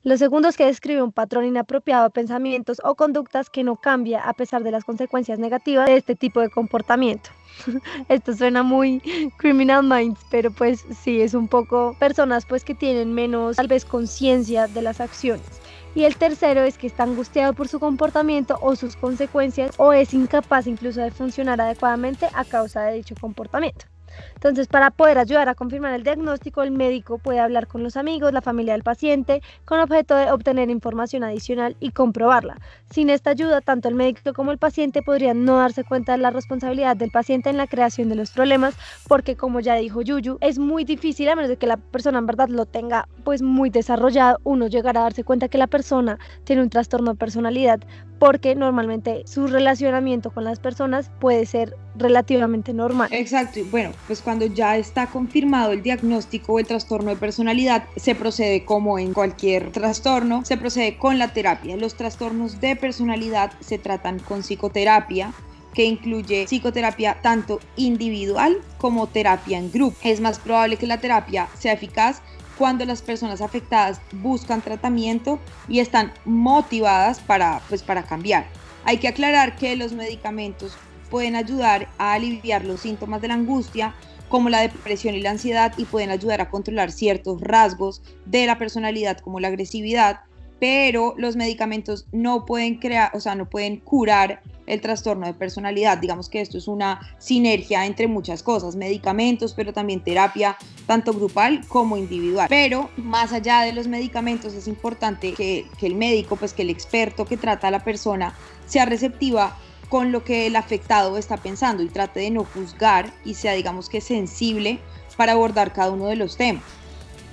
Lo 0.04 0.18
segundo 0.18 0.50
es 0.50 0.58
que 0.58 0.66
describe 0.66 1.02
un 1.02 1.14
patrón 1.14 1.46
inapropiado 1.46 2.04
de 2.04 2.10
pensamientos 2.10 2.82
o 2.84 2.96
conductas 2.96 3.50
que 3.50 3.64
no 3.64 3.78
cambia 3.78 4.22
a 4.22 4.34
pesar 4.34 4.62
de 4.64 4.72
las 4.72 4.84
consecuencias 4.84 5.40
negativas 5.40 5.88
de 5.88 5.96
este 5.96 6.16
tipo 6.16 6.42
de 6.42 6.50
comportamiento. 6.50 7.30
Esto 8.10 8.34
suena 8.34 8.62
muy 8.62 9.02
criminal 9.38 9.84
minds, 9.84 10.20
pero 10.30 10.52
pues 10.52 10.86
sí, 11.02 11.22
es 11.22 11.34
un 11.34 11.48
poco 11.48 11.96
personas 11.98 12.46
pues 12.46 12.66
que 12.66 12.76
tienen 12.76 13.14
menos 13.14 13.56
tal 13.56 13.70
vez 13.70 13.86
conciencia 13.86 14.68
de 14.68 14.82
las 14.82 15.00
acciones. 15.00 15.62
Y 15.96 16.04
el 16.04 16.18
tercero 16.18 16.62
es 16.62 16.78
que 16.78 16.88
está 16.88 17.04
angustiado 17.04 17.54
por 17.54 17.70
su 17.70 17.80
comportamiento 17.80 18.58
o 18.62 18.76
sus 18.76 18.98
consecuencias 18.98 19.76
o 19.78 19.94
es 19.94 20.14
incapaz 20.14 20.68
incluso 20.68 21.00
de 21.00 21.12
funcionar 21.12 21.62
adecuadamente 21.62 22.28
a 22.34 22.44
causa 22.44 22.82
de 22.82 22.96
dicho 22.96 23.16
comportamiento. 23.22 23.93
Entonces, 24.36 24.68
para 24.68 24.92
poder 24.92 25.18
ayudar 25.18 25.50
a 25.50 25.56
confirmar 25.56 25.94
el 25.94 26.04
diagnóstico, 26.04 26.64
el 26.64 26.72
médico 26.72 27.18
puede 27.18 27.40
hablar 27.40 27.68
con 27.68 27.84
los 27.84 27.98
amigos, 27.98 28.34
la 28.34 28.42
familia 28.42 28.74
del 28.74 28.84
paciente, 28.84 29.42
con 29.66 29.80
objeto 29.80 30.16
de 30.16 30.32
obtener 30.32 30.70
información 30.70 31.24
adicional 31.24 31.76
y 31.80 31.92
comprobarla. 31.92 32.60
Sin 32.90 33.10
esta 33.10 33.32
ayuda, 33.32 33.62
tanto 33.62 33.88
el 33.88 33.96
médico 33.96 34.34
como 34.34 34.52
el 34.52 34.58
paciente 34.58 35.02
podrían 35.02 35.46
no 35.46 35.58
darse 35.58 35.84
cuenta 35.84 36.14
de 36.14 36.20
la 36.20 36.30
responsabilidad 36.30 36.96
del 36.96 37.12
paciente 37.12 37.50
en 37.50 37.58
la 37.58 37.68
creación 37.68 38.10
de 38.10 38.16
los 38.16 38.32
problemas, 38.32 38.76
porque 39.08 39.36
como 39.36 39.60
ya 39.60 39.76
dijo 39.76 40.02
Yuyu, 40.02 40.38
es 40.42 40.60
muy 40.60 40.84
difícil, 40.84 41.30
a 41.30 41.36
menos 41.36 41.50
de 41.50 41.58
que 41.58 41.68
la 41.68 41.78
persona 41.78 42.20
en 42.20 42.26
verdad 42.26 42.50
lo 42.50 42.66
tenga 42.66 43.08
pues 43.24 43.42
muy 43.42 43.70
desarrollado, 43.70 44.40
uno 44.44 44.68
llegar 44.68 44.98
a 44.98 45.02
darse 45.02 45.24
cuenta 45.24 45.48
que 45.48 45.58
la 45.58 45.68
persona 45.68 46.20
tiene 46.44 46.62
un 46.62 46.70
trastorno 46.70 47.12
de 47.12 47.18
personalidad, 47.18 47.80
porque 48.24 48.56
normalmente 48.56 49.24
su 49.26 49.48
relacionamiento 49.48 50.32
con 50.32 50.46
las 50.46 50.58
personas 50.58 51.12
puede 51.20 51.46
ser 51.46 51.76
relativamente 51.98 52.74
normal. 52.74 53.10
Exacto, 53.12 53.60
y 53.60 53.64
bueno, 53.64 53.92
pues 54.08 54.22
cuando 54.22 54.46
ya 54.46 54.78
está 54.78 55.08
confirmado 55.08 55.74
el 55.74 55.84
diagnóstico 55.84 56.54
o 56.54 56.60
el 56.60 56.66
trastorno 56.66 57.10
de 57.10 57.18
personalidad, 57.18 57.84
se 57.98 58.16
procede 58.16 58.64
como 58.64 58.98
en 58.98 59.12
cualquier 59.12 59.74
trastorno, 59.74 60.46
se 60.46 60.56
procede 60.56 60.98
con 60.98 61.20
la 61.20 61.34
terapia. 61.34 61.76
Los 61.76 61.96
trastornos 61.96 62.62
de 62.62 62.78
personalidad 62.78 63.52
se 63.60 63.78
tratan 63.78 64.20
con 64.20 64.40
psicoterapia 64.42 65.34
que 65.74 65.84
incluye 65.84 66.46
psicoterapia 66.46 67.18
tanto 67.22 67.60
individual 67.76 68.56
como 68.78 69.08
terapia 69.08 69.58
en 69.58 69.70
grupo. 69.70 69.98
Es 70.02 70.22
más 70.22 70.40
probable 70.40 70.78
que 70.78 70.88
la 70.88 71.02
terapia 71.02 71.50
sea 71.60 71.74
eficaz 71.74 72.22
cuando 72.58 72.86
las 72.86 73.02
personas 73.02 73.42
afectadas 73.42 74.00
buscan 74.12 74.62
tratamiento 74.62 75.40
y 75.68 75.80
están 75.80 76.14
motivadas 76.26 77.20
para, 77.20 77.62
pues, 77.70 77.84
para 77.84 78.04
cambiar. 78.04 78.48
Hay 78.86 78.98
que 78.98 79.08
aclarar 79.08 79.56
que 79.56 79.76
los 79.76 79.94
medicamentos 79.94 80.78
pueden 81.10 81.36
ayudar 81.36 81.90
a 81.98 82.14
aliviar 82.14 82.66
los 82.66 82.82
síntomas 82.82 83.22
de 83.22 83.28
la 83.28 83.36
angustia, 83.36 83.94
como 84.30 84.50
la 84.50 84.62
depresión 84.62 85.14
y 85.14 85.22
la 85.22 85.32
ansiedad, 85.32 85.74
y 85.78 85.86
pueden 85.86 86.10
ayudar 86.10 86.42
a 86.42 86.50
controlar 86.50 86.92
ciertos 86.92 87.40
rasgos 87.42 88.02
de 88.26 88.48
la 88.48 88.58
personalidad, 88.58 89.20
como 89.20 89.40
la 89.40 89.50
agresividad, 89.50 90.22
pero 90.64 91.14
los 91.18 91.36
medicamentos 91.36 92.06
no 92.14 92.46
pueden 92.46 92.76
crear, 92.76 93.12
o 93.14 93.20
sea, 93.20 93.36
no 93.36 93.50
pueden 93.50 93.82
curar 93.82 94.42
el 94.66 94.80
trastorno 94.80 95.28
de 95.28 95.34
personalidad. 95.34 95.98
Digamos 95.98 96.30
que 96.30 96.40
esto 96.40 96.58
es 96.58 96.70
una 96.70 97.02
sinergia 97.20 97.86
entre 97.86 98.08
muchas 98.08 98.44
cosas, 98.44 98.78
medicamentos, 98.78 99.54
pero 99.54 99.74
también 99.74 100.02
terapia, 100.02 100.56
tanto 100.88 101.12
grupal 101.12 101.68
como 101.68 101.98
individual. 101.98 102.48
Pero 102.48 102.90
más 102.96 103.34
allá 103.34 103.64
de 103.64 103.74
los 103.74 103.90
medicamentos 103.90 104.54
es 104.54 104.70
importante 104.70 105.34
que, 105.34 105.66
que 105.78 105.86
el 105.86 105.96
médico, 105.96 106.38
pues 106.38 106.54
que 106.54 106.62
el 106.62 106.70
experto 106.70 107.26
que 107.26 107.36
trata 107.36 107.68
a 107.68 107.72
la 107.72 107.84
persona 107.84 108.34
sea 108.66 108.86
receptiva 108.86 109.58
con 109.90 110.14
lo 110.14 110.24
que 110.24 110.48
el 110.48 110.56
afectado 110.56 111.18
está 111.18 111.36
pensando 111.36 111.84
y 111.84 111.90
trate 111.90 112.22
de 112.22 112.32
no 112.32 112.46
juzgar 112.46 113.12
y 113.26 113.34
sea, 113.34 113.52
digamos 113.52 113.90
que, 113.90 114.00
sensible 114.00 114.80
para 115.18 115.34
abordar 115.34 115.74
cada 115.74 115.92
uno 115.92 116.06
de 116.06 116.16
los 116.16 116.38
temas. 116.38 116.64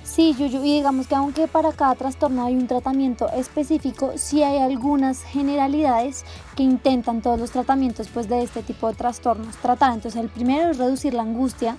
Sí, 0.03 0.33
Yuyu, 0.37 0.63
y 0.63 0.73
digamos 0.73 1.07
que 1.07 1.15
aunque 1.15 1.47
para 1.47 1.71
cada 1.71 1.95
trastorno 1.95 2.43
hay 2.43 2.55
un 2.55 2.67
tratamiento 2.67 3.29
específico, 3.29 4.13
sí 4.15 4.43
hay 4.43 4.57
algunas 4.57 5.21
generalidades 5.23 6.25
que 6.55 6.63
intentan 6.63 7.21
todos 7.21 7.39
los 7.39 7.51
tratamientos 7.51 8.09
pues, 8.13 8.27
de 8.27 8.41
este 8.41 8.63
tipo 8.63 8.87
de 8.87 8.95
trastornos 8.95 9.55
tratar. 9.57 9.93
Entonces, 9.93 10.19
el 10.19 10.29
primero 10.29 10.71
es 10.71 10.77
reducir 10.77 11.13
la 11.13 11.21
angustia, 11.21 11.77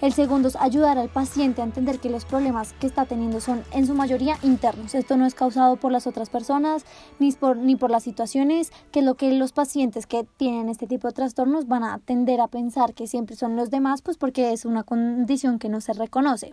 el 0.00 0.12
segundo 0.12 0.48
es 0.48 0.56
ayudar 0.56 0.98
al 0.98 1.08
paciente 1.08 1.62
a 1.62 1.64
entender 1.64 1.98
que 1.98 2.10
los 2.10 2.24
problemas 2.24 2.74
que 2.74 2.86
está 2.86 3.06
teniendo 3.06 3.40
son 3.40 3.64
en 3.72 3.86
su 3.86 3.94
mayoría 3.94 4.36
internos. 4.42 4.94
Esto 4.94 5.16
no 5.16 5.24
es 5.24 5.34
causado 5.34 5.76
por 5.76 5.92
las 5.92 6.06
otras 6.06 6.28
personas 6.28 6.84
ni 7.18 7.32
por, 7.32 7.56
ni 7.56 7.76
por 7.76 7.90
las 7.90 8.02
situaciones, 8.02 8.70
que 8.92 8.98
es 8.98 9.04
lo 9.04 9.14
que 9.14 9.32
los 9.32 9.52
pacientes 9.52 10.06
que 10.06 10.26
tienen 10.36 10.68
este 10.68 10.86
tipo 10.86 11.08
de 11.08 11.14
trastornos 11.14 11.68
van 11.68 11.84
a 11.84 12.00
tender 12.00 12.40
a 12.40 12.48
pensar 12.48 12.92
que 12.92 13.06
siempre 13.06 13.34
son 13.34 13.56
los 13.56 13.70
demás, 13.70 14.02
pues 14.02 14.18
porque 14.18 14.52
es 14.52 14.64
una 14.64 14.82
condición 14.82 15.58
que 15.58 15.68
no 15.68 15.80
se 15.80 15.94
reconoce. 15.94 16.52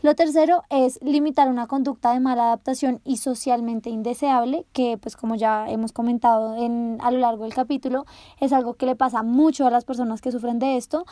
Lo 0.00 0.14
tercero 0.14 0.62
es 0.70 1.00
limitar 1.02 1.48
una 1.48 1.66
conducta 1.66 2.12
de 2.12 2.20
mala 2.20 2.44
adaptación 2.44 3.00
y 3.04 3.16
socialmente 3.16 3.90
indeseable, 3.90 4.64
que 4.72 4.96
pues 4.96 5.16
como 5.16 5.34
ya 5.34 5.68
hemos 5.68 5.90
comentado 5.90 6.56
en, 6.56 6.98
a 7.00 7.10
lo 7.10 7.18
largo 7.18 7.42
del 7.42 7.52
capítulo, 7.52 8.06
es 8.38 8.52
algo 8.52 8.74
que 8.74 8.86
le 8.86 8.94
pasa 8.94 9.24
mucho 9.24 9.66
a 9.66 9.70
las 9.70 9.84
personas 9.84 10.20
que 10.20 10.30
sufren 10.30 10.60
de 10.60 10.76
esto 10.76 11.04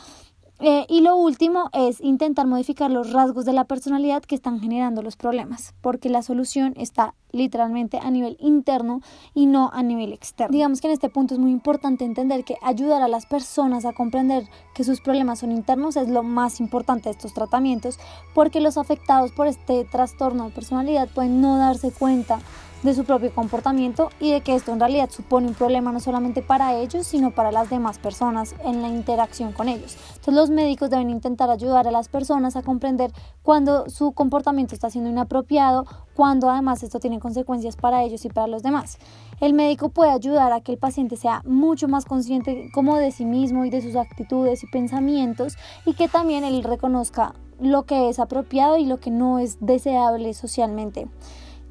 eh, 0.59 0.85
y 0.89 1.01
lo 1.01 1.15
último 1.15 1.69
es 1.71 2.01
intentar 2.01 2.47
modificar 2.47 2.89
los 2.89 3.13
rasgos 3.13 3.45
de 3.45 3.53
la 3.53 3.65
personalidad 3.65 4.23
que 4.23 4.35
están 4.35 4.59
generando 4.59 5.03
los 5.03 5.15
problemas, 5.15 5.75
porque 5.81 6.09
la 6.09 6.23
solución 6.23 6.73
está 6.77 7.13
literalmente 7.31 7.99
a 7.99 8.09
nivel 8.09 8.37
interno 8.39 9.01
y 9.35 9.45
no 9.45 9.69
a 9.71 9.83
nivel 9.83 10.13
externo. 10.13 10.51
Digamos 10.51 10.81
que 10.81 10.87
en 10.87 10.93
este 10.93 11.09
punto 11.09 11.35
es 11.35 11.39
muy 11.39 11.51
importante 11.51 12.05
entender 12.05 12.43
que 12.43 12.55
ayudar 12.63 13.03
a 13.03 13.07
las 13.07 13.27
personas 13.27 13.85
a 13.85 13.93
comprender 13.93 14.49
que 14.73 14.83
sus 14.83 15.01
problemas 15.01 15.39
son 15.39 15.51
internos 15.51 15.95
es 15.95 16.09
lo 16.09 16.23
más 16.23 16.59
importante 16.59 17.09
de 17.09 17.11
estos 17.11 17.33
tratamientos, 17.33 17.99
porque 18.33 18.59
los 18.59 18.77
afectados 18.77 19.31
por 19.31 19.45
este 19.45 19.85
trastorno 19.85 20.45
de 20.45 20.51
personalidad 20.51 21.07
pueden 21.09 21.39
no 21.39 21.57
darse 21.57 21.91
cuenta 21.91 22.39
de 22.83 22.93
su 22.93 23.03
propio 23.03 23.33
comportamiento 23.33 24.09
y 24.19 24.31
de 24.31 24.41
que 24.41 24.55
esto 24.55 24.71
en 24.71 24.79
realidad 24.79 25.09
supone 25.09 25.47
un 25.47 25.55
problema 25.55 25.91
no 25.91 25.99
solamente 25.99 26.41
para 26.41 26.75
ellos, 26.75 27.07
sino 27.07 27.31
para 27.31 27.51
las 27.51 27.69
demás 27.69 27.97
personas 27.97 28.55
en 28.63 28.81
la 28.81 28.87
interacción 28.87 29.51
con 29.51 29.67
ellos. 29.67 29.97
Entonces 30.09 30.33
los 30.33 30.49
médicos 30.49 30.89
deben 30.89 31.09
intentar 31.09 31.49
ayudar 31.49 31.87
a 31.87 31.91
las 31.91 32.07
personas 32.07 32.55
a 32.55 32.61
comprender 32.61 33.11
cuando 33.41 33.89
su 33.89 34.11
comportamiento 34.11 34.75
está 34.75 34.89
siendo 34.89 35.09
inapropiado, 35.09 35.85
cuando 36.15 36.49
además 36.49 36.83
esto 36.83 36.99
tiene 36.99 37.19
consecuencias 37.19 37.75
para 37.75 38.03
ellos 38.03 38.25
y 38.25 38.29
para 38.29 38.47
los 38.47 38.61
demás. 38.61 38.97
El 39.39 39.53
médico 39.53 39.89
puede 39.89 40.11
ayudar 40.11 40.51
a 40.53 40.61
que 40.61 40.73
el 40.73 40.77
paciente 40.77 41.17
sea 41.17 41.41
mucho 41.45 41.87
más 41.87 42.05
consciente 42.05 42.69
como 42.73 42.97
de 42.97 43.11
sí 43.11 43.25
mismo 43.25 43.65
y 43.65 43.69
de 43.69 43.81
sus 43.81 43.95
actitudes 43.95 44.63
y 44.63 44.67
pensamientos 44.67 45.57
y 45.85 45.93
que 45.93 46.07
también 46.07 46.43
él 46.43 46.63
reconozca 46.63 47.33
lo 47.59 47.83
que 47.83 48.09
es 48.09 48.19
apropiado 48.19 48.77
y 48.77 48.85
lo 48.85 48.99
que 48.99 49.09
no 49.09 49.39
es 49.39 49.57
deseable 49.59 50.33
socialmente 50.35 51.07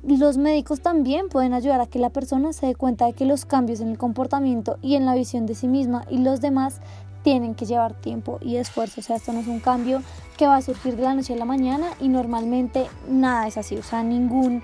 los 0.07 0.39
médicos 0.39 0.81
también 0.81 1.29
pueden 1.29 1.53
ayudar 1.53 1.81
a 1.81 1.87
que 1.87 1.99
la 1.99 2.11
persona 2.11 2.53
se 2.53 2.67
dé 2.67 2.75
cuenta 2.77 3.07
de 3.07 3.13
que 3.13 3.25
los 3.25 3.45
cambios 3.45 3.81
en 3.81 3.89
el 3.89 3.99
comportamiento 3.99 4.79
y 4.81 4.95
en 4.95 5.05
la 5.05 5.15
visión 5.15 5.47
de 5.47 5.57
sí 5.57 5.67
misma 5.67 6.05
y 6.09 6.19
los 6.19 6.41
demás 6.41 6.81
tienen 7.25 7.57
que 7.57 7.67
llevar 7.67 7.95
tiempo 7.95 8.39
y 8.41 8.55
esfuerzo. 8.55 9.01
O 9.01 9.03
sea, 9.03 9.17
esto 9.17 9.33
no 9.33 9.41
es 9.41 9.49
un 9.49 9.59
cambio 9.59 10.01
que 10.37 10.47
va 10.47 10.57
a 10.57 10.63
surgir 10.63 10.95
de 10.95 11.03
la 11.03 11.15
noche 11.15 11.33
a 11.33 11.37
la 11.37 11.45
mañana 11.45 11.89
y 12.01 12.07
normalmente 12.07 12.87
nada 13.09 13.49
es 13.49 13.59
así. 13.59 13.77
O 13.77 13.83
sea, 13.83 14.05
ningún 14.05 14.63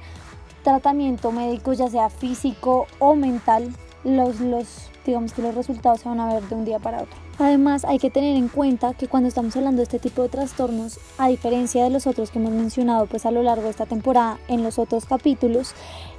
tratamiento 0.63 1.33
médico, 1.33 1.73
ya 1.73 1.91
sea 1.91 2.09
físico 2.09 2.87
o 3.01 3.17
mental, 3.17 3.75
los, 4.05 4.39
los, 4.39 4.92
digamos 5.11 5.33
que 5.33 5.43
los 5.43 5.55
resultados 5.55 6.01
se 6.01 6.09
van 6.09 6.21
a 6.21 6.33
ver 6.33 6.43
de 6.45 6.55
un 6.55 6.65
día 6.65 6.79
para 6.79 7.03
otro. 7.03 7.17
Además, 7.39 7.85
hay 7.85 7.99
que 7.99 8.11
tener 8.11 8.37
en 8.37 8.49
cuenta 8.49 8.95
que 8.95 9.09
cuando 9.09 9.29
estamos 9.29 9.57
hablando 9.57 9.79
de 9.79 9.85
este 9.85 9.99
tipo 9.99 10.23
de 10.23 10.29
trastornos, 10.29 10.99
a 11.19 11.29
diferencia 11.29 11.83
de 11.85 11.91
los 11.91 12.07
otros 12.07 12.31
que 12.31 12.39
hemos 12.39 12.53
mencionado 12.53 13.07
pues 13.07 13.27
a 13.27 13.31
lo 13.31 13.43
largo 13.43 13.65
de 13.65 13.71
esta 13.71 13.87
temporada 13.87 14.39
en 14.49 14.63
los 14.63 14.79
otros 14.79 15.07
capítulos, 15.07 15.75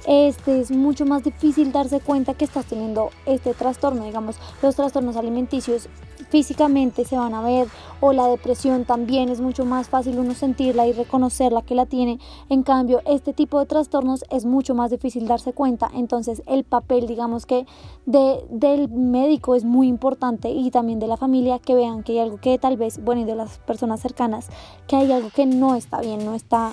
este 0.06 0.60
es 0.60 0.70
mucho 0.70 1.06
más 1.06 1.24
difícil 1.24 1.72
darse 1.72 2.00
cuenta 2.00 2.34
que 2.34 2.44
estás 2.44 2.66
teniendo 2.66 3.10
este 3.26 3.54
trastorno, 3.54 4.04
digamos, 4.04 4.36
los 4.62 4.76
trastornos 4.76 5.16
alimenticios 5.16 5.88
físicamente 6.34 7.04
se 7.04 7.16
van 7.16 7.32
a 7.32 7.42
ver 7.42 7.68
o 8.00 8.12
la 8.12 8.26
depresión 8.26 8.84
también 8.84 9.28
es 9.28 9.40
mucho 9.40 9.64
más 9.64 9.88
fácil 9.88 10.18
uno 10.18 10.34
sentirla 10.34 10.84
y 10.84 10.92
reconocerla 10.92 11.62
que 11.62 11.76
la 11.76 11.86
tiene. 11.86 12.18
En 12.48 12.64
cambio, 12.64 13.02
este 13.06 13.32
tipo 13.32 13.60
de 13.60 13.66
trastornos 13.66 14.24
es 14.30 14.44
mucho 14.44 14.74
más 14.74 14.90
difícil 14.90 15.28
darse 15.28 15.52
cuenta. 15.52 15.88
Entonces, 15.94 16.42
el 16.46 16.64
papel, 16.64 17.06
digamos 17.06 17.46
que 17.46 17.66
de, 18.04 18.44
del 18.50 18.88
médico 18.88 19.54
es 19.54 19.62
muy 19.62 19.86
importante 19.86 20.48
y 20.48 20.72
también 20.72 20.98
de 20.98 21.06
la 21.06 21.16
familia 21.16 21.60
que 21.60 21.76
vean 21.76 22.02
que 22.02 22.14
hay 22.14 22.18
algo 22.18 22.38
que 22.38 22.58
tal 22.58 22.76
vez, 22.76 22.98
bueno, 23.04 23.20
y 23.20 23.26
de 23.26 23.36
las 23.36 23.58
personas 23.58 24.00
cercanas, 24.00 24.48
que 24.88 24.96
hay 24.96 25.12
algo 25.12 25.30
que 25.30 25.46
no 25.46 25.76
está 25.76 26.00
bien, 26.00 26.24
no 26.24 26.34
está, 26.34 26.72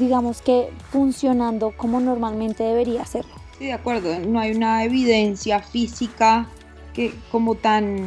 digamos 0.00 0.42
que 0.42 0.70
funcionando 0.90 1.72
como 1.76 2.00
normalmente 2.00 2.64
debería 2.64 3.04
ser. 3.04 3.24
Sí, 3.56 3.66
de 3.66 3.72
acuerdo, 3.72 4.18
no 4.18 4.40
hay 4.40 4.50
una 4.50 4.82
evidencia 4.82 5.60
física 5.60 6.48
que 6.92 7.14
como 7.30 7.54
tan 7.54 8.04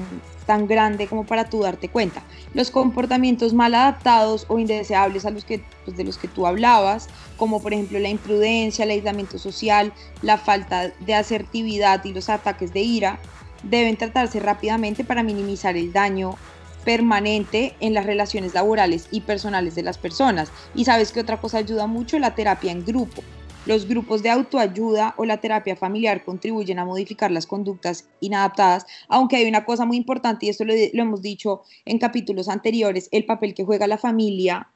tan 0.49 0.65
grande 0.65 1.05
como 1.05 1.27
para 1.27 1.47
tú 1.47 1.61
darte 1.61 1.89
cuenta. 1.89 2.23
Los 2.55 2.71
comportamientos 2.71 3.53
mal 3.53 3.75
adaptados 3.75 4.47
o 4.47 4.57
indeseables 4.57 5.23
a 5.27 5.29
los 5.29 5.45
que, 5.45 5.61
pues, 5.85 5.95
de 5.95 6.03
los 6.03 6.17
que 6.17 6.27
tú 6.27 6.47
hablabas, 6.47 7.07
como 7.37 7.61
por 7.61 7.71
ejemplo 7.71 7.99
la 7.99 8.09
imprudencia, 8.09 8.83
el 8.83 8.89
aislamiento 8.89 9.37
social, 9.37 9.93
la 10.23 10.39
falta 10.39 10.87
de 10.87 11.13
asertividad 11.13 12.03
y 12.03 12.13
los 12.13 12.29
ataques 12.29 12.73
de 12.73 12.79
ira, 12.79 13.19
deben 13.61 13.95
tratarse 13.95 14.39
rápidamente 14.39 15.03
para 15.03 15.21
minimizar 15.21 15.77
el 15.77 15.93
daño 15.93 16.35
permanente 16.83 17.75
en 17.79 17.93
las 17.93 18.07
relaciones 18.07 18.55
laborales 18.55 19.07
y 19.11 19.21
personales 19.21 19.75
de 19.75 19.83
las 19.83 19.99
personas. 19.99 20.51
Y 20.73 20.85
sabes 20.85 21.11
que 21.11 21.19
otra 21.19 21.37
cosa 21.37 21.59
ayuda 21.59 21.85
mucho, 21.85 22.17
la 22.17 22.33
terapia 22.33 22.71
en 22.71 22.83
grupo. 22.83 23.21
Los 23.65 23.87
grupos 23.87 24.23
de 24.23 24.29
autoayuda 24.29 25.13
o 25.17 25.25
la 25.25 25.41
terapia 25.41 25.75
familiar 25.75 26.23
contribuyen 26.23 26.79
a 26.79 26.85
modificar 26.85 27.29
las 27.29 27.45
conductas 27.45 28.07
inadaptadas, 28.19 28.85
aunque 29.07 29.35
hay 29.35 29.47
una 29.47 29.65
cosa 29.65 29.85
muy 29.85 29.97
importante 29.97 30.45
y 30.45 30.49
esto 30.49 30.65
lo, 30.65 30.73
hemos 30.73 31.21
dicho 31.21 31.63
en 31.85 31.99
capítulos 31.99 32.47
anteriores, 32.47 33.09
el 33.11 33.25
papel 33.25 33.53
que 33.53 33.65
juega 33.65 33.87
la 33.87 33.97
familia 33.97 34.69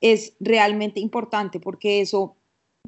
es 0.00 0.34
realmente 0.40 1.00
importante 1.00 1.58
porque 1.58 2.00
eso 2.00 2.36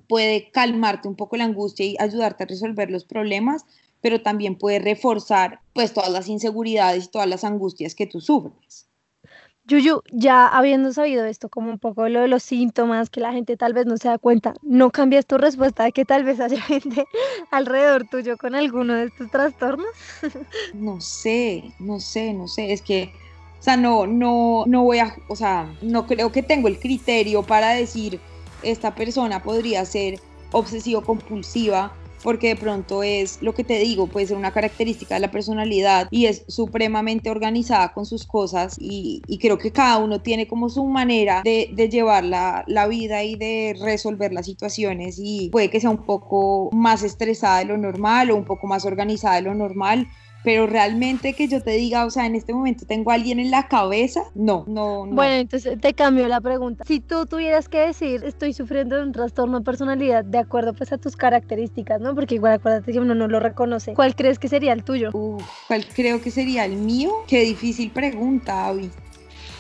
puede 0.09 0.50
calmarte 0.50 1.09
un 1.09 1.16
poco 1.16 1.37
la 1.37 1.44
angustia 1.44 1.87
y 1.87 1.97
ayudarte 1.99 2.44
a 2.44 2.47
resolver 2.47 2.90
los 2.90 3.04
problemas, 3.04 3.64
pero 4.00 4.23
también 4.23 4.56
puede 4.56 4.78
reforzar 4.78 5.61
pues 5.73 5.94
todas 5.94 6.11
las 6.11 6.28
inseguridades 6.28 7.06
y 7.06 7.09
todas 7.09 7.28
las 7.28 7.44
angustias 7.44 7.94
que 7.94 8.06
tú 8.06 8.20
sufres. 8.20 8.89
Yuyu, 9.71 10.03
ya 10.11 10.49
habiendo 10.49 10.93
sabido 10.93 11.25
esto, 11.25 11.49
como 11.49 11.71
un 11.71 11.79
poco 11.79 12.09
lo 12.09 12.21
de 12.23 12.27
los 12.27 12.43
síntomas, 12.43 13.09
que 13.09 13.21
la 13.21 13.33
gente 13.33 13.57
tal 13.57 13.73
vez 13.73 13.87
no 13.87 13.97
se 13.99 14.09
da 14.09 14.19
cuenta, 14.19 14.55
¿no 14.62 14.91
cambias 14.91 15.27
tu 15.27 15.39
respuesta 15.39 15.85
de 15.85 15.93
que 15.93 16.05
tal 16.05 16.25
vez 16.25 16.41
haya 16.41 16.61
gente 16.61 17.07
alrededor 17.53 18.05
tuyo 18.09 18.37
con 18.37 18.57
alguno 18.57 18.95
de 18.95 19.05
estos 19.05 19.31
trastornos? 19.31 19.87
No 20.75 21.00
sé, 21.00 21.73
no 21.79 22.00
sé, 22.00 22.33
no 22.33 22.49
sé, 22.49 22.73
es 22.73 22.83
que, 22.83 23.12
o 23.61 23.62
sea, 23.62 23.77
no, 23.77 24.07
no, 24.07 24.65
no 24.67 24.83
voy 24.83 24.99
a, 24.99 25.15
o 25.29 25.37
sea, 25.37 25.73
no 25.83 26.07
creo 26.07 26.33
que 26.33 26.43
tengo 26.43 26.67
el 26.67 26.81
criterio 26.81 27.43
para 27.45 27.71
decir, 27.71 28.19
esta 28.62 28.95
persona 28.95 29.43
podría 29.43 29.85
ser 29.85 30.19
obsesivo 30.50 31.03
compulsiva 31.03 31.93
porque 32.23 32.49
de 32.49 32.57
pronto 32.57 33.03
es 33.03 33.41
lo 33.41 33.55
que 33.55 33.65
te 33.65 33.79
digo, 33.79 34.09
puede 34.09 34.27
ser 34.27 34.37
una 34.37 34.53
característica 34.53 35.15
de 35.15 35.21
la 35.21 35.31
personalidad 35.31 36.09
y 36.11 36.27
es 36.27 36.45
supremamente 36.49 37.31
organizada 37.31 37.93
con 37.93 38.07
sus 38.07 38.27
cosas 38.27 38.77
y, 38.79 39.23
creo 39.41 39.57
que 39.57 39.73
cada 39.73 39.97
uno 39.99 40.21
tiene 40.21 40.47
como 40.47 40.69
su 40.69 40.85
manera 40.85 41.41
de, 41.43 41.89
llevar 41.91 42.25
la, 42.25 42.62
la, 42.67 42.87
vida 42.87 43.25
y 43.25 43.37
de 43.37 43.75
resolver 43.81 44.33
las 44.33 44.45
situaciones 44.45 45.19
y 45.19 45.49
puede 45.50 45.71
que 45.71 45.81
sea 45.81 45.91
un 45.91 46.05
poco 46.05 46.69
más 46.73 47.03
estresada 47.03 47.61
de 47.61 47.65
lo 47.65 47.79
normal 47.79 48.31
o 48.31 48.37
un 48.37 48.45
poco 48.45 48.67
más 48.67 48.85
organizada 48.85 49.37
de 49.37 49.43
lo 49.43 49.55
normal 49.55 50.09
pero 50.42 50.66
realmente 50.66 51.35
que 51.35 51.49
yo 51.49 51.62
te 51.62 51.73
diga, 51.73 52.04
o 52.04 52.11
sea, 52.11 52.26
en 52.26 52.35
este 52.35 52.54
momento 52.54 52.87
tengo 52.87 53.11
a 53.11 53.14
alguien 53.14 53.38
en 53.38 53.50
la 53.50 53.68
cabeza, 53.68 54.23
no, 54.35 54.64
no, 54.66 55.06
no. 55.06 55.14
Bueno, 55.14 55.35
entonces 55.35 55.78
te 55.80 55.92
cambio 55.92 56.26
la 56.28 56.40
pregunta. 56.40 56.85
Si 56.87 57.00
tú 57.00 57.26
tuvieras 57.26 57.68
que 57.68 57.78
decir, 57.78 58.25
estoy 58.25 58.54
sufriendo 58.54 58.97
de 58.97 59.02
un 59.02 59.12
trastorno 59.12 59.59
de 59.59 59.64
personalidad 59.64 60.25
de 60.25 60.38
acuerdo 60.38 60.73
pues 60.73 60.92
a 60.92 60.99
tus 60.99 61.16
características, 61.16 62.00
¿no? 62.00 62.14
Porque 62.14 62.37
igual 62.37 62.54
acuérdate 62.54 62.92
que 62.92 63.00
uno 63.00 63.14
no 63.14 63.28
lo 63.28 63.40
reconoce. 63.40 63.94
¿Cuál 63.94 64.14
crees 64.14 64.38
que 64.38 64.49
sería 64.49 64.73
el 64.73 64.82
tuyo? 64.82 65.11
¿Cuál 65.12 65.87
creo 65.94 66.20
que 66.23 66.30
sería 66.30 66.64
el 66.64 66.76
mío? 66.76 67.12
Qué 67.26 67.40
difícil 67.40 67.90
pregunta, 67.90 68.66
Abby. 68.66 68.90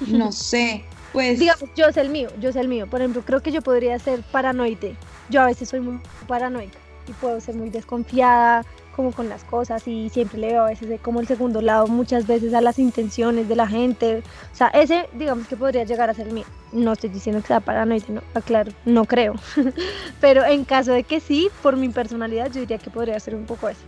No 0.08 0.32
sé. 0.32 0.82
Pues 1.12 1.38
digamos, 1.40 1.68
yo 1.76 1.92
sé 1.92 2.00
el 2.00 2.08
mío, 2.08 2.30
yo 2.40 2.52
sé 2.52 2.60
el 2.60 2.68
mío. 2.68 2.88
Por 2.88 3.00
ejemplo, 3.00 3.22
creo 3.22 3.42
que 3.42 3.50
yo 3.50 3.60
podría 3.60 3.98
ser 3.98 4.22
paranoide. 4.22 4.96
Yo 5.28 5.42
a 5.42 5.46
veces 5.46 5.68
soy 5.68 5.80
muy 5.80 6.00
paranoica 6.26 6.78
y 7.08 7.12
puedo 7.12 7.40
ser 7.40 7.56
muy 7.56 7.68
desconfiada, 7.70 8.64
como 8.94 9.12
con 9.12 9.28
las 9.28 9.44
cosas 9.44 9.86
y 9.86 10.08
siempre 10.10 10.38
le 10.38 10.48
veo 10.48 10.62
a 10.62 10.68
veces 10.68 11.00
como 11.00 11.20
el 11.20 11.26
segundo 11.26 11.60
lado 11.60 11.86
muchas 11.86 12.26
veces 12.26 12.54
a 12.54 12.60
las 12.60 12.78
intenciones 12.78 13.48
de 13.48 13.56
la 13.56 13.66
gente. 13.66 14.22
O 14.52 14.56
sea, 14.56 14.68
ese 14.68 15.08
digamos 15.14 15.46
que 15.46 15.56
podría 15.56 15.84
llegar 15.84 16.10
a 16.10 16.14
ser 16.14 16.32
mío. 16.32 16.44
No 16.72 16.92
estoy 16.92 17.10
diciendo 17.10 17.40
que 17.40 17.48
sea 17.48 17.60
paranoide, 17.60 18.06
no, 18.08 18.22
aclaro, 18.34 18.72
no 18.84 19.04
creo. 19.04 19.34
Pero 20.20 20.44
en 20.44 20.64
caso 20.64 20.92
de 20.92 21.04
que 21.04 21.20
sí, 21.20 21.48
por 21.62 21.76
mi 21.76 21.88
personalidad 21.88 22.50
yo 22.52 22.60
diría 22.60 22.78
que 22.78 22.90
podría 22.90 23.18
ser 23.20 23.34
un 23.34 23.46
poco 23.46 23.68
ese. 23.68 23.82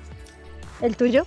¿El 0.80 0.97
tuyo? 0.97 1.26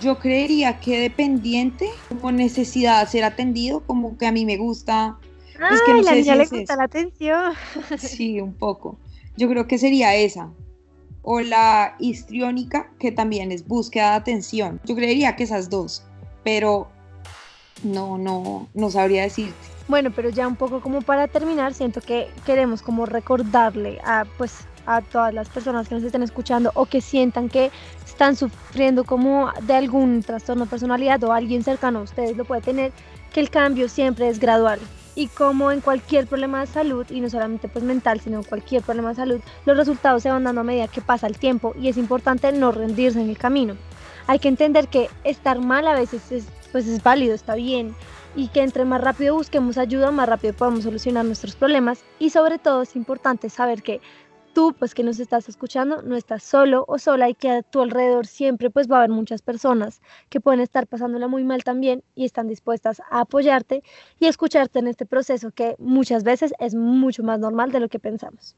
Yo 0.00 0.18
creería 0.18 0.80
que 0.80 1.00
dependiente, 1.00 1.88
como 2.08 2.32
necesidad 2.32 3.00
de 3.04 3.10
ser 3.10 3.24
atendido, 3.24 3.80
como 3.80 4.18
que 4.18 4.26
a 4.26 4.32
mí 4.32 4.44
me 4.44 4.56
gusta. 4.56 5.18
Ah, 5.60 5.76
que 5.84 5.92
no 5.92 6.02
la 6.02 6.14
niña 6.14 6.36
le 6.36 6.46
gusta 6.46 6.76
la 6.76 6.84
atención. 6.84 7.54
Sí, 7.98 8.40
un 8.40 8.54
poco. 8.54 8.98
Yo 9.36 9.48
creo 9.48 9.66
que 9.66 9.78
sería 9.78 10.14
esa 10.14 10.50
o 11.22 11.40
la 11.40 11.94
histriónica, 11.98 12.90
que 12.98 13.12
también 13.12 13.52
es 13.52 13.66
búsqueda 13.66 14.10
de 14.10 14.16
atención. 14.16 14.80
Yo 14.84 14.94
creería 14.94 15.36
que 15.36 15.44
esas 15.44 15.68
dos, 15.70 16.02
pero 16.44 16.88
no, 17.82 18.18
no, 18.18 18.68
no 18.74 18.90
sabría 18.90 19.22
decirte. 19.22 19.54
Bueno, 19.88 20.10
pero 20.14 20.28
ya 20.28 20.46
un 20.46 20.56
poco 20.56 20.80
como 20.80 21.02
para 21.02 21.28
terminar, 21.28 21.74
siento 21.74 22.00
que 22.00 22.28
queremos 22.44 22.82
como 22.82 23.06
recordarle 23.06 24.00
a 24.04 24.26
pues 24.36 24.66
a 24.86 25.02
todas 25.02 25.34
las 25.34 25.48
personas 25.50 25.86
que 25.86 25.94
nos 25.94 26.04
estén 26.04 26.22
escuchando 26.22 26.70
o 26.74 26.86
que 26.86 27.02
sientan 27.02 27.50
que 27.50 27.70
están 28.06 28.36
sufriendo 28.36 29.04
como 29.04 29.52
de 29.62 29.74
algún 29.74 30.22
trastorno 30.22 30.64
de 30.64 30.70
personalidad 30.70 31.22
o 31.24 31.32
alguien 31.32 31.62
cercano 31.62 31.98
a 31.98 32.02
ustedes 32.02 32.36
lo 32.36 32.46
puede 32.46 32.62
tener, 32.62 32.92
que 33.32 33.40
el 33.40 33.50
cambio 33.50 33.88
siempre 33.88 34.28
es 34.28 34.38
gradual 34.38 34.80
y 35.18 35.26
como 35.26 35.72
en 35.72 35.80
cualquier 35.80 36.28
problema 36.28 36.60
de 36.60 36.68
salud, 36.68 37.04
y 37.10 37.20
no 37.20 37.28
solamente 37.28 37.66
pues 37.66 37.84
mental, 37.84 38.20
sino 38.20 38.44
cualquier 38.44 38.84
problema 38.84 39.08
de 39.08 39.16
salud, 39.16 39.40
los 39.66 39.76
resultados 39.76 40.22
se 40.22 40.30
van 40.30 40.44
dando 40.44 40.60
a 40.60 40.64
medida 40.64 40.86
que 40.86 41.00
pasa 41.00 41.26
el 41.26 41.36
tiempo 41.36 41.74
y 41.76 41.88
es 41.88 41.96
importante 41.96 42.52
no 42.52 42.70
rendirse 42.70 43.20
en 43.20 43.28
el 43.28 43.36
camino. 43.36 43.76
Hay 44.28 44.38
que 44.38 44.46
entender 44.46 44.86
que 44.86 45.10
estar 45.24 45.58
mal 45.58 45.88
a 45.88 45.94
veces 45.94 46.30
es, 46.30 46.46
pues 46.70 46.86
es 46.86 47.02
válido, 47.02 47.34
está 47.34 47.56
bien, 47.56 47.96
y 48.36 48.46
que 48.46 48.62
entre 48.62 48.84
más 48.84 49.00
rápido 49.00 49.34
busquemos 49.34 49.76
ayuda, 49.76 50.12
más 50.12 50.28
rápido 50.28 50.54
podemos 50.54 50.84
solucionar 50.84 51.24
nuestros 51.24 51.56
problemas 51.56 52.04
y 52.20 52.30
sobre 52.30 52.60
todo 52.60 52.82
es 52.82 52.94
importante 52.94 53.50
saber 53.50 53.82
que 53.82 54.00
tú, 54.52 54.74
pues 54.78 54.94
que 54.94 55.02
nos 55.02 55.20
estás 55.20 55.48
escuchando, 55.48 56.02
no 56.02 56.16
estás 56.16 56.42
solo 56.42 56.84
o 56.88 56.98
sola 56.98 57.28
y 57.28 57.34
que 57.34 57.50
a 57.50 57.62
tu 57.62 57.80
alrededor 57.80 58.26
siempre 58.26 58.70
pues 58.70 58.90
va 58.90 58.96
a 58.96 58.98
haber 59.00 59.10
muchas 59.10 59.42
personas 59.42 60.00
que 60.28 60.40
pueden 60.40 60.60
estar 60.60 60.86
pasándola 60.86 61.28
muy 61.28 61.44
mal 61.44 61.64
también 61.64 62.02
y 62.14 62.24
están 62.24 62.48
dispuestas 62.48 63.00
a 63.10 63.20
apoyarte 63.20 63.82
y 64.18 64.26
escucharte 64.26 64.78
en 64.78 64.88
este 64.88 65.06
proceso 65.06 65.50
que 65.50 65.76
muchas 65.78 66.24
veces 66.24 66.52
es 66.58 66.74
mucho 66.74 67.22
más 67.22 67.38
normal 67.38 67.72
de 67.72 67.80
lo 67.80 67.88
que 67.88 67.98
pensamos. 67.98 68.56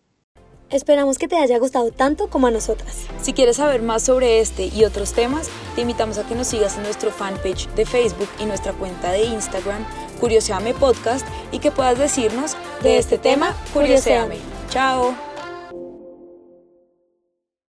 Esperamos 0.71 1.19
que 1.19 1.27
te 1.27 1.37
haya 1.37 1.59
gustado 1.59 1.91
tanto 1.91 2.31
como 2.31 2.47
a 2.47 2.51
nosotras. 2.53 3.07
Si 3.21 3.33
quieres 3.33 3.57
saber 3.57 3.83
más 3.83 4.05
sobre 4.05 4.39
este 4.39 4.67
y 4.67 4.85
otros 4.85 5.13
temas, 5.13 5.51
te 5.75 5.81
invitamos 5.81 6.17
a 6.19 6.27
que 6.27 6.37
nos 6.37 6.47
sigas 6.47 6.77
en 6.77 6.85
nuestro 6.85 7.11
fanpage 7.11 7.69
de 7.75 7.85
Facebook 7.85 8.29
y 8.39 8.45
nuestra 8.45 8.73
cuenta 8.73 9.11
de 9.11 9.25
Instagram, 9.25 9.85
Curioseame 10.21 10.73
Podcast, 10.75 11.27
y 11.51 11.59
que 11.59 11.73
puedas 11.73 11.99
decirnos 11.99 12.57
de, 12.85 12.99
este, 12.99 13.17
este 13.17 13.19
tema, 13.19 13.57
Curioseame. 13.75 14.39
Chao. 14.69 15.30